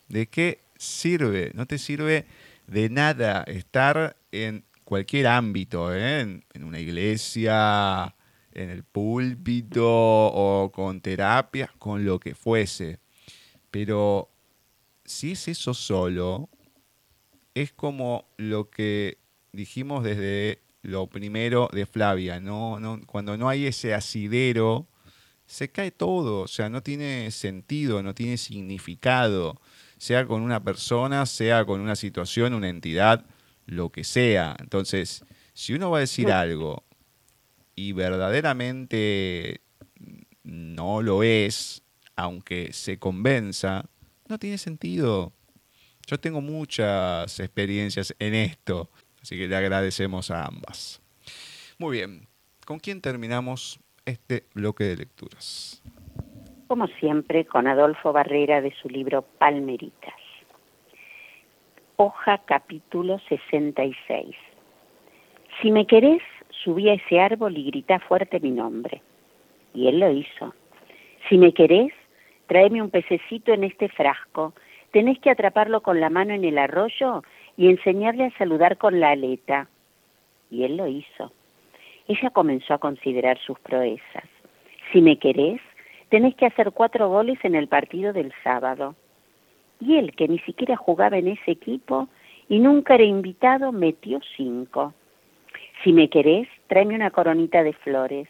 ¿De 0.08 0.26
qué 0.26 0.60
sirve? 0.76 1.52
No 1.54 1.66
te 1.66 1.78
sirve 1.78 2.26
de 2.66 2.90
nada 2.90 3.42
estar 3.44 4.16
en 4.32 4.64
cualquier 4.84 5.26
ámbito, 5.26 5.94
¿eh? 5.94 6.20
en, 6.20 6.44
en 6.52 6.64
una 6.64 6.80
iglesia, 6.80 8.14
en 8.52 8.70
el 8.70 8.84
púlpito 8.84 9.84
o 9.86 10.70
con 10.72 11.00
terapia, 11.00 11.70
con 11.78 12.04
lo 12.04 12.18
que 12.18 12.34
fuese. 12.34 12.98
Pero 13.70 14.30
si 15.04 15.32
es 15.32 15.48
eso 15.48 15.74
solo, 15.74 16.48
es 17.54 17.72
como 17.72 18.28
lo 18.36 18.70
que 18.70 19.18
dijimos 19.52 20.04
desde 20.04 20.62
lo 20.82 21.08
primero 21.08 21.68
de 21.72 21.86
Flavia, 21.86 22.40
¿no? 22.40 22.78
no 22.78 23.00
cuando 23.06 23.36
no 23.36 23.48
hay 23.48 23.66
ese 23.66 23.94
asidero, 23.94 24.86
se 25.46 25.70
cae 25.70 25.90
todo, 25.90 26.42
o 26.42 26.48
sea, 26.48 26.68
no 26.68 26.82
tiene 26.82 27.30
sentido, 27.30 28.02
no 28.02 28.14
tiene 28.14 28.36
significado, 28.36 29.60
sea 29.96 30.26
con 30.26 30.42
una 30.42 30.62
persona, 30.62 31.24
sea 31.26 31.64
con 31.64 31.80
una 31.80 31.96
situación, 31.96 32.54
una 32.54 32.68
entidad, 32.68 33.24
lo 33.66 33.90
que 33.90 34.04
sea. 34.04 34.56
Entonces, 34.58 35.24
si 35.54 35.72
uno 35.72 35.90
va 35.90 35.98
a 35.98 36.00
decir 36.00 36.30
algo 36.30 36.84
y 37.74 37.92
verdaderamente 37.92 39.60
no 40.42 41.02
lo 41.02 41.22
es, 41.22 41.82
aunque 42.16 42.72
se 42.72 42.98
convenza, 42.98 43.88
no 44.28 44.38
tiene 44.38 44.58
sentido. 44.58 45.32
Yo 46.06 46.18
tengo 46.18 46.40
muchas 46.40 47.40
experiencias 47.40 48.14
en 48.18 48.34
esto, 48.34 48.90
así 49.20 49.36
que 49.36 49.48
le 49.48 49.56
agradecemos 49.56 50.30
a 50.30 50.44
ambas. 50.44 51.00
Muy 51.78 51.96
bien, 51.96 52.28
¿con 52.64 52.78
quién 52.78 53.00
terminamos 53.00 53.80
este 54.06 54.44
bloque 54.54 54.84
de 54.84 54.96
lecturas? 54.96 55.82
Como 56.68 56.86
siempre, 56.86 57.44
con 57.44 57.66
Adolfo 57.66 58.12
Barrera 58.12 58.60
de 58.60 58.72
su 58.80 58.88
libro 58.88 59.22
Palmeritas. 59.22 60.14
Hoja 61.96 62.38
capítulo 62.46 63.18
66. 63.28 64.34
Si 65.60 65.70
me 65.70 65.86
querés, 65.86 66.22
subí 66.64 66.88
a 66.88 66.94
ese 66.94 67.20
árbol 67.20 67.56
y 67.56 67.64
grita 67.64 67.98
fuerte 68.00 68.40
mi 68.40 68.50
nombre. 68.50 69.02
Y 69.74 69.88
él 69.88 70.00
lo 70.00 70.10
hizo. 70.10 70.54
Si 71.28 71.38
me 71.38 71.52
querés, 71.52 71.92
tráeme 72.46 72.82
un 72.82 72.90
pececito 72.90 73.52
en 73.52 73.64
este 73.64 73.88
frasco. 73.88 74.54
Tenés 74.92 75.18
que 75.18 75.30
atraparlo 75.30 75.82
con 75.82 76.00
la 76.00 76.10
mano 76.10 76.34
en 76.34 76.44
el 76.44 76.58
arroyo 76.58 77.22
y 77.56 77.68
enseñarle 77.68 78.26
a 78.26 78.38
saludar 78.38 78.78
con 78.78 79.00
la 79.00 79.10
aleta. 79.10 79.68
Y 80.50 80.64
él 80.64 80.76
lo 80.76 80.86
hizo. 80.86 81.32
Ella 82.08 82.30
comenzó 82.30 82.74
a 82.74 82.78
considerar 82.78 83.38
sus 83.38 83.58
proezas. 83.60 84.24
Si 84.92 85.00
me 85.00 85.18
querés, 85.18 85.60
tenés 86.08 86.34
que 86.36 86.46
hacer 86.46 86.72
cuatro 86.72 87.08
goles 87.08 87.38
en 87.42 87.54
el 87.54 87.68
partido 87.68 88.12
del 88.12 88.32
sábado. 88.44 88.94
Y 89.80 89.96
él, 89.96 90.14
que 90.14 90.28
ni 90.28 90.38
siquiera 90.40 90.76
jugaba 90.76 91.18
en 91.18 91.28
ese 91.28 91.50
equipo 91.50 92.08
y 92.48 92.60
nunca 92.60 92.94
era 92.94 93.04
invitado, 93.04 93.72
metió 93.72 94.20
cinco. 94.36 94.94
Si 95.82 95.92
me 95.92 96.08
querés, 96.08 96.48
tráeme 96.68 96.94
una 96.94 97.10
coronita 97.10 97.62
de 97.62 97.72
flores. 97.72 98.28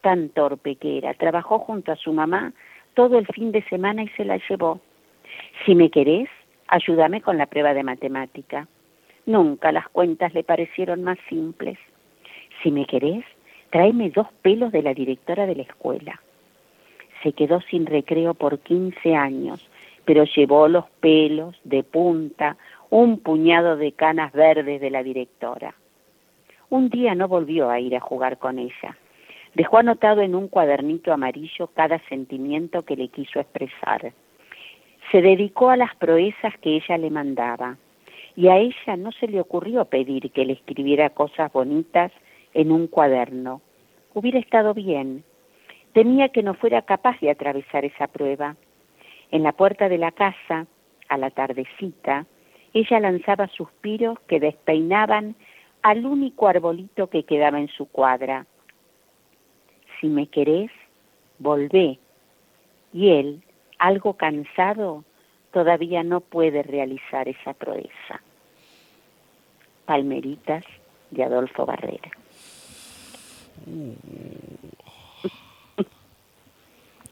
Tan 0.00 0.28
torpe 0.30 0.76
que 0.76 0.98
era, 0.98 1.14
trabajó 1.14 1.58
junto 1.58 1.92
a 1.92 1.96
su 1.96 2.12
mamá 2.12 2.52
todo 2.94 3.18
el 3.18 3.26
fin 3.26 3.50
de 3.50 3.62
semana 3.64 4.04
y 4.04 4.08
se 4.10 4.24
la 4.24 4.38
llevó. 4.48 4.80
Si 5.64 5.74
me 5.74 5.90
querés, 5.90 6.28
ayúdame 6.68 7.20
con 7.20 7.38
la 7.38 7.46
prueba 7.46 7.74
de 7.74 7.82
matemática. 7.82 8.68
Nunca 9.26 9.72
las 9.72 9.88
cuentas 9.88 10.32
le 10.34 10.44
parecieron 10.44 11.02
más 11.02 11.18
simples. 11.28 11.78
Si 12.64 12.70
me 12.70 12.86
querés, 12.86 13.26
tráeme 13.68 14.08
dos 14.08 14.26
pelos 14.40 14.72
de 14.72 14.82
la 14.82 14.94
directora 14.94 15.44
de 15.44 15.54
la 15.54 15.62
escuela. 15.64 16.18
Se 17.22 17.34
quedó 17.34 17.60
sin 17.60 17.84
recreo 17.84 18.32
por 18.32 18.58
15 18.58 19.14
años, 19.14 19.68
pero 20.06 20.24
llevó 20.24 20.66
los 20.66 20.86
pelos 21.00 21.60
de 21.64 21.82
punta, 21.82 22.56
un 22.88 23.18
puñado 23.18 23.76
de 23.76 23.92
canas 23.92 24.32
verdes 24.32 24.80
de 24.80 24.90
la 24.90 25.02
directora. 25.02 25.74
Un 26.70 26.88
día 26.88 27.14
no 27.14 27.28
volvió 27.28 27.68
a 27.68 27.80
ir 27.80 27.94
a 27.96 28.00
jugar 28.00 28.38
con 28.38 28.58
ella. 28.58 28.96
Dejó 29.54 29.76
anotado 29.76 30.22
en 30.22 30.34
un 30.34 30.48
cuadernito 30.48 31.12
amarillo 31.12 31.66
cada 31.74 31.98
sentimiento 32.08 32.82
que 32.82 32.96
le 32.96 33.08
quiso 33.08 33.40
expresar. 33.40 34.14
Se 35.12 35.20
dedicó 35.20 35.68
a 35.68 35.76
las 35.76 35.94
proezas 35.96 36.56
que 36.62 36.76
ella 36.76 36.96
le 36.96 37.10
mandaba, 37.10 37.76
y 38.36 38.48
a 38.48 38.56
ella 38.56 38.96
no 38.96 39.12
se 39.12 39.28
le 39.28 39.38
ocurrió 39.38 39.84
pedir 39.84 40.30
que 40.30 40.46
le 40.46 40.54
escribiera 40.54 41.10
cosas 41.10 41.52
bonitas 41.52 42.10
en 42.54 42.72
un 42.72 42.86
cuaderno. 42.86 43.60
Hubiera 44.14 44.38
estado 44.38 44.74
bien. 44.74 45.24
Temía 45.92 46.30
que 46.30 46.42
no 46.42 46.54
fuera 46.54 46.82
capaz 46.82 47.20
de 47.20 47.30
atravesar 47.30 47.84
esa 47.84 48.06
prueba. 48.06 48.56
En 49.30 49.42
la 49.42 49.52
puerta 49.52 49.88
de 49.88 49.98
la 49.98 50.12
casa, 50.12 50.66
a 51.08 51.18
la 51.18 51.30
tardecita, 51.30 52.26
ella 52.72 53.00
lanzaba 53.00 53.48
suspiros 53.48 54.18
que 54.20 54.40
despeinaban 54.40 55.36
al 55.82 56.06
único 56.06 56.48
arbolito 56.48 57.08
que 57.08 57.24
quedaba 57.24 57.60
en 57.60 57.68
su 57.68 57.86
cuadra 57.86 58.46
si 60.04 60.10
me 60.10 60.26
querés, 60.26 60.70
volvé. 61.38 61.98
Y 62.92 63.08
él, 63.08 63.42
algo 63.78 64.18
cansado, 64.18 65.02
todavía 65.50 66.02
no 66.02 66.20
puede 66.20 66.62
realizar 66.62 67.26
esa 67.26 67.54
proeza. 67.54 68.20
Palmeritas 69.86 70.64
de 71.10 71.24
Adolfo 71.24 71.64
Barrera. 71.64 72.10
Uh. 73.66 73.94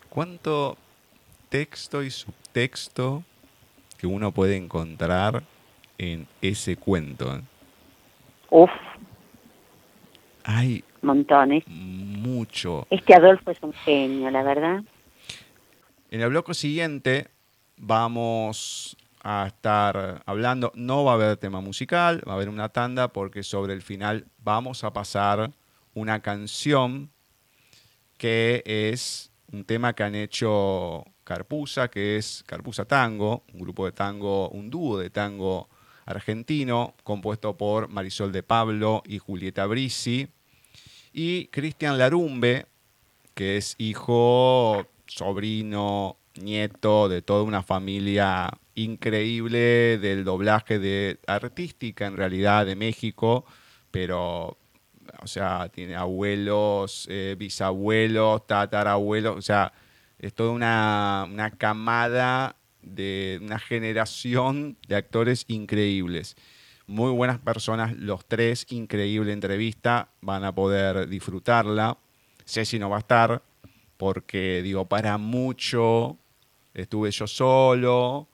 ¿Cuánto 0.08 0.76
texto 1.48 2.02
y 2.02 2.10
subtexto 2.10 3.22
que 3.96 4.06
uno 4.06 4.32
puede 4.32 4.56
encontrar 4.56 5.42
en 5.96 6.26
ese 6.42 6.76
cuento? 6.76 7.40
Uf. 8.50 8.70
Hay 10.44 10.84
montones. 11.00 11.64
Mucho. 11.66 12.86
Este 12.90 13.14
Adolfo 13.14 13.50
es 13.50 13.62
un 13.62 13.72
genio, 13.72 14.30
la 14.30 14.42
verdad. 14.42 14.82
En 16.10 16.20
el 16.20 16.28
bloque 16.28 16.52
siguiente 16.52 17.28
vamos 17.78 18.96
a 19.22 19.46
estar 19.46 20.22
hablando, 20.26 20.72
no 20.74 21.04
va 21.04 21.12
a 21.12 21.14
haber 21.14 21.36
tema 21.36 21.60
musical, 21.60 22.22
va 22.28 22.32
a 22.32 22.34
haber 22.36 22.48
una 22.48 22.68
tanda 22.68 23.08
porque 23.08 23.42
sobre 23.42 23.72
el 23.72 23.82
final 23.82 24.26
vamos 24.38 24.84
a 24.84 24.92
pasar 24.92 25.52
una 25.94 26.20
canción 26.20 27.10
que 28.18 28.62
es 28.66 29.30
un 29.52 29.64
tema 29.64 29.94
que 29.94 30.02
han 30.02 30.14
hecho 30.14 31.04
Carpusa, 31.24 31.88
que 31.88 32.16
es 32.16 32.42
Carpusa 32.46 32.84
Tango, 32.84 33.44
un 33.52 33.60
grupo 33.60 33.86
de 33.86 33.92
tango, 33.92 34.48
un 34.50 34.70
dúo 34.70 34.98
de 34.98 35.10
tango 35.10 35.68
argentino, 36.06 36.94
compuesto 37.04 37.56
por 37.56 37.88
Marisol 37.88 38.32
de 38.32 38.42
Pablo 38.42 39.02
y 39.06 39.18
Julieta 39.18 39.66
Brisi, 39.66 40.28
y 41.12 41.46
Cristian 41.46 41.98
Larumbe, 41.98 42.66
que 43.34 43.56
es 43.56 43.74
hijo, 43.78 44.86
sobrino, 45.06 46.16
nieto 46.40 47.08
de 47.08 47.22
toda 47.22 47.42
una 47.42 47.62
familia 47.62 48.50
increíble 48.74 49.98
del 49.98 50.24
doblaje 50.24 50.78
de 50.78 51.18
artística 51.26 52.06
en 52.06 52.16
realidad 52.16 52.64
de 52.66 52.76
México, 52.76 53.44
pero 53.90 54.56
o 55.22 55.26
sea, 55.26 55.68
tiene 55.68 55.94
abuelos, 55.94 57.06
eh, 57.10 57.36
bisabuelos, 57.38 58.46
tatarabuelos, 58.46 59.36
o 59.36 59.42
sea, 59.42 59.72
es 60.18 60.34
toda 60.34 60.50
una, 60.50 61.26
una 61.30 61.50
camada 61.50 62.56
de 62.82 63.38
una 63.42 63.58
generación 63.58 64.76
de 64.88 64.96
actores 64.96 65.44
increíbles. 65.48 66.36
Muy 66.86 67.12
buenas 67.12 67.38
personas, 67.38 67.96
los 67.96 68.26
tres, 68.26 68.66
increíble 68.70 69.32
entrevista, 69.32 70.08
van 70.20 70.44
a 70.44 70.54
poder 70.54 71.08
disfrutarla. 71.08 71.96
Ceci 72.44 72.78
no 72.78 72.90
va 72.90 72.96
a 72.96 73.00
estar, 73.00 73.42
porque 73.96 74.62
digo, 74.62 74.88
para 74.88 75.16
mucho 75.16 76.18
estuve 76.74 77.10
yo 77.10 77.26
solo. 77.26 78.28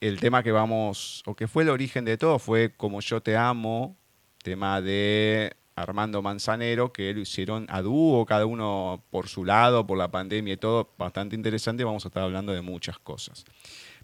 El 0.00 0.18
tema 0.20 0.42
que 0.42 0.52
vamos, 0.52 1.22
o 1.26 1.34
que 1.34 1.48
fue 1.48 1.64
el 1.64 1.70
origen 1.70 2.04
de 2.04 2.16
todo, 2.16 2.38
fue 2.38 2.74
Como 2.76 3.00
yo 3.00 3.20
te 3.20 3.36
amo, 3.36 3.96
tema 4.42 4.80
de 4.80 5.56
Armando 5.74 6.20
Manzanero, 6.22 6.92
que 6.92 7.12
lo 7.14 7.20
hicieron 7.20 7.66
a 7.68 7.82
dúo, 7.82 8.26
cada 8.26 8.46
uno 8.46 9.02
por 9.10 9.28
su 9.28 9.44
lado, 9.44 9.86
por 9.86 9.96
la 9.96 10.10
pandemia 10.10 10.54
y 10.54 10.56
todo, 10.56 10.90
bastante 10.98 11.34
interesante. 11.34 11.84
Vamos 11.84 12.04
a 12.04 12.08
estar 12.08 12.22
hablando 12.22 12.52
de 12.52 12.60
muchas 12.60 12.98
cosas. 12.98 13.44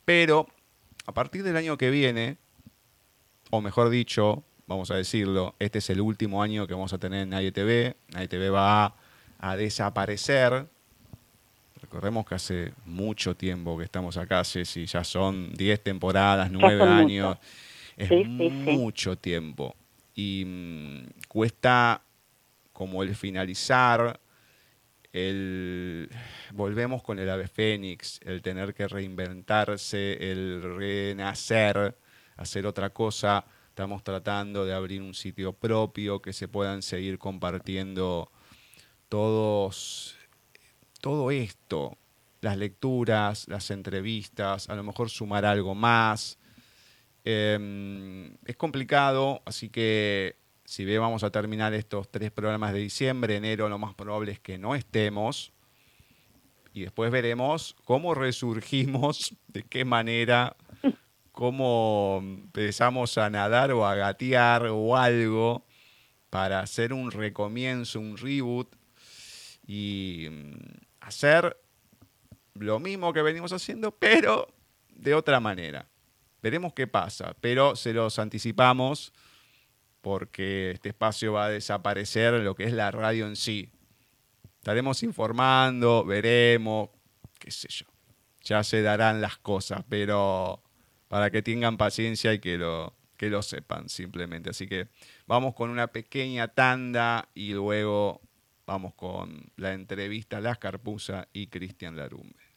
Pero 0.05 0.49
a 1.07 1.13
partir 1.13 1.43
del 1.43 1.57
año 1.57 1.77
que 1.77 1.91
viene, 1.91 2.39
o 3.51 3.61
mejor 3.61 3.91
dicho, 3.91 4.43
vamos 4.67 4.91
a 4.91 4.95
decirlo, 4.95 5.55
este 5.59 5.79
es 5.79 5.91
el 5.91 6.01
último 6.01 6.43
año 6.43 6.67
que 6.67 6.75
vamos 6.75 6.93
a 6.93 6.99
tener 6.99 7.23
en 7.23 7.31
Nadie 7.31 7.53
TV. 7.53 7.97
Nadie 8.13 8.29
TV 8.29 8.51
va 8.51 8.95
a 9.39 9.57
desaparecer. 9.57 10.67
Recordemos 11.81 12.27
que 12.27 12.35
hace 12.35 12.73
mucho 12.87 13.37
tiempo 13.37 13.79
que 13.79 13.85
estamos 13.85 14.17
acá, 14.17 14.43
Ceci, 14.45 14.87
ya 14.87 15.05
son 15.05 15.53
10 15.55 15.83
temporadas, 15.83 16.51
9 16.51 16.83
años. 16.83 17.37
Es 17.97 18.11
mucho 18.29 19.17
tiempo 19.17 19.75
y 20.19 20.45
mm, 20.45 21.07
cuesta 21.29 22.03
como 22.73 23.05
el 23.05 23.15
finalizar, 23.15 24.19
el 25.13 26.11
volvemos 26.53 27.05
con 27.05 27.21
el 27.21 27.31
ave 27.31 27.47
fénix, 27.47 28.19
el 28.25 28.43
tener 28.43 28.75
que 28.75 28.89
reinventarse, 28.89 30.33
el 30.33 30.61
renacer, 30.77 31.97
hacer 32.37 32.67
otra 32.67 32.91
cosa. 32.91 33.45
Estamos 33.69 34.03
tratando 34.03 34.67
de 34.67 34.75
abrir 34.75 35.03
un 35.03 35.15
sitio 35.15 35.53
propio 35.53 36.21
que 36.21 36.33
se 36.33 36.49
puedan 36.49 36.83
seguir 36.83 37.21
compartiendo 37.21 38.33
todos 39.09 40.17
todo 41.01 41.31
esto, 41.31 41.97
las 42.41 42.57
lecturas, 42.57 43.47
las 43.47 43.71
entrevistas, 43.71 44.69
a 44.69 44.75
lo 44.75 44.83
mejor 44.83 45.11
sumar 45.11 45.45
algo 45.45 45.77
más, 45.77 46.41
Em, 47.25 48.37
es 48.45 48.57
complicado, 48.57 49.43
así 49.45 49.69
que 49.69 50.37
si 50.65 50.85
bien 50.85 51.01
vamos 51.01 51.25
a 51.25 51.31
terminar 51.31 51.73
estos 51.75 52.11
tres 52.11 52.31
programas 52.31 52.73
de 52.73 52.81
diciembre, 52.81 53.37
enero 53.37 53.69
lo 53.69 53.79
más 53.79 53.95
probable 53.95 54.33
es 54.33 54.41
que 54.41 54.59
no 54.59 54.75
estemos. 54.75 55.53
Y 56.75 56.83
después 56.83 57.11
veremos 57.11 57.75
cómo 57.85 58.15
resurgimos, 58.15 59.35
de 59.49 59.63
qué 59.63 59.85
manera, 59.85 60.57
cómo 61.33 62.19
empezamos 62.23 63.17
a 63.17 63.31
nadar 63.31 63.73
o 63.73 63.87
a 63.87 63.95
gatear 63.95 64.67
o 64.67 64.97
algo 64.97 65.65
para 66.31 66.61
hacer 66.61 66.93
un 66.93 67.11
recomienzo, 67.11 68.01
un 68.01 68.17
reboot 68.17 68.75
y 69.67 70.27
mm, 70.31 70.55
hacer 71.01 71.57
lo 72.55 72.79
mismo 72.79 73.13
que 73.13 73.23
venimos 73.23 73.53
haciendo, 73.53 73.93
pero 73.93 74.49
de 74.91 75.15
otra 75.15 75.41
manera. 75.41 75.89
Veremos 76.43 76.73
qué 76.73 76.87
pasa, 76.87 77.37
pero 77.41 77.77
se 77.77 77.93
los 77.93 78.19
anticipamos 78.19 79.13
porque 80.01 80.71
este 80.73 80.91
espacio 80.91 81.33
va 81.33 81.47
a 81.47 81.51
desaparecer 81.51 82.35
lo 82.35 82.55
que 82.55 82.65
es 82.65 82.73
la 82.73 82.91
radio 82.91 83.27
en 83.27 83.37
sí. 83.37 83.71
Estaremos 84.59 85.03
informando, 85.03 86.05
veremos, 86.05 86.91
qué 87.39 87.51
sé 87.51 87.69
yo. 87.69 87.87
Ya 88.43 88.63
se 88.63 88.83
darán 88.83 89.21
las 89.21 89.39
cosas, 89.39 89.85
pero 89.89 90.63
para 91.09 91.31
que 91.31 91.43
tengan 91.43 91.77
paciencia 91.77 92.33
y 92.33 92.39
que 92.39 92.57
lo, 92.57 92.95
que 93.17 93.29
lo 93.29 93.43
sepan 93.43 93.89
simplemente. 93.89 94.51
Así 94.51 94.67
que 94.67 94.89
vamos 95.27 95.55
con 95.55 95.71
una 95.71 95.89
pequeña 95.89 96.49
tanda 96.49 97.29
y 97.35 97.53
luego 97.53 98.23
vamos 98.67 98.95
con 98.95 99.51
la 99.57 99.73
entrevista 99.73 100.39
a 100.39 100.41
Las 100.41 100.59
Carpusa 100.59 101.29
y 101.33 101.49
Cristian 101.49 101.97
Larumbe. 101.97 102.48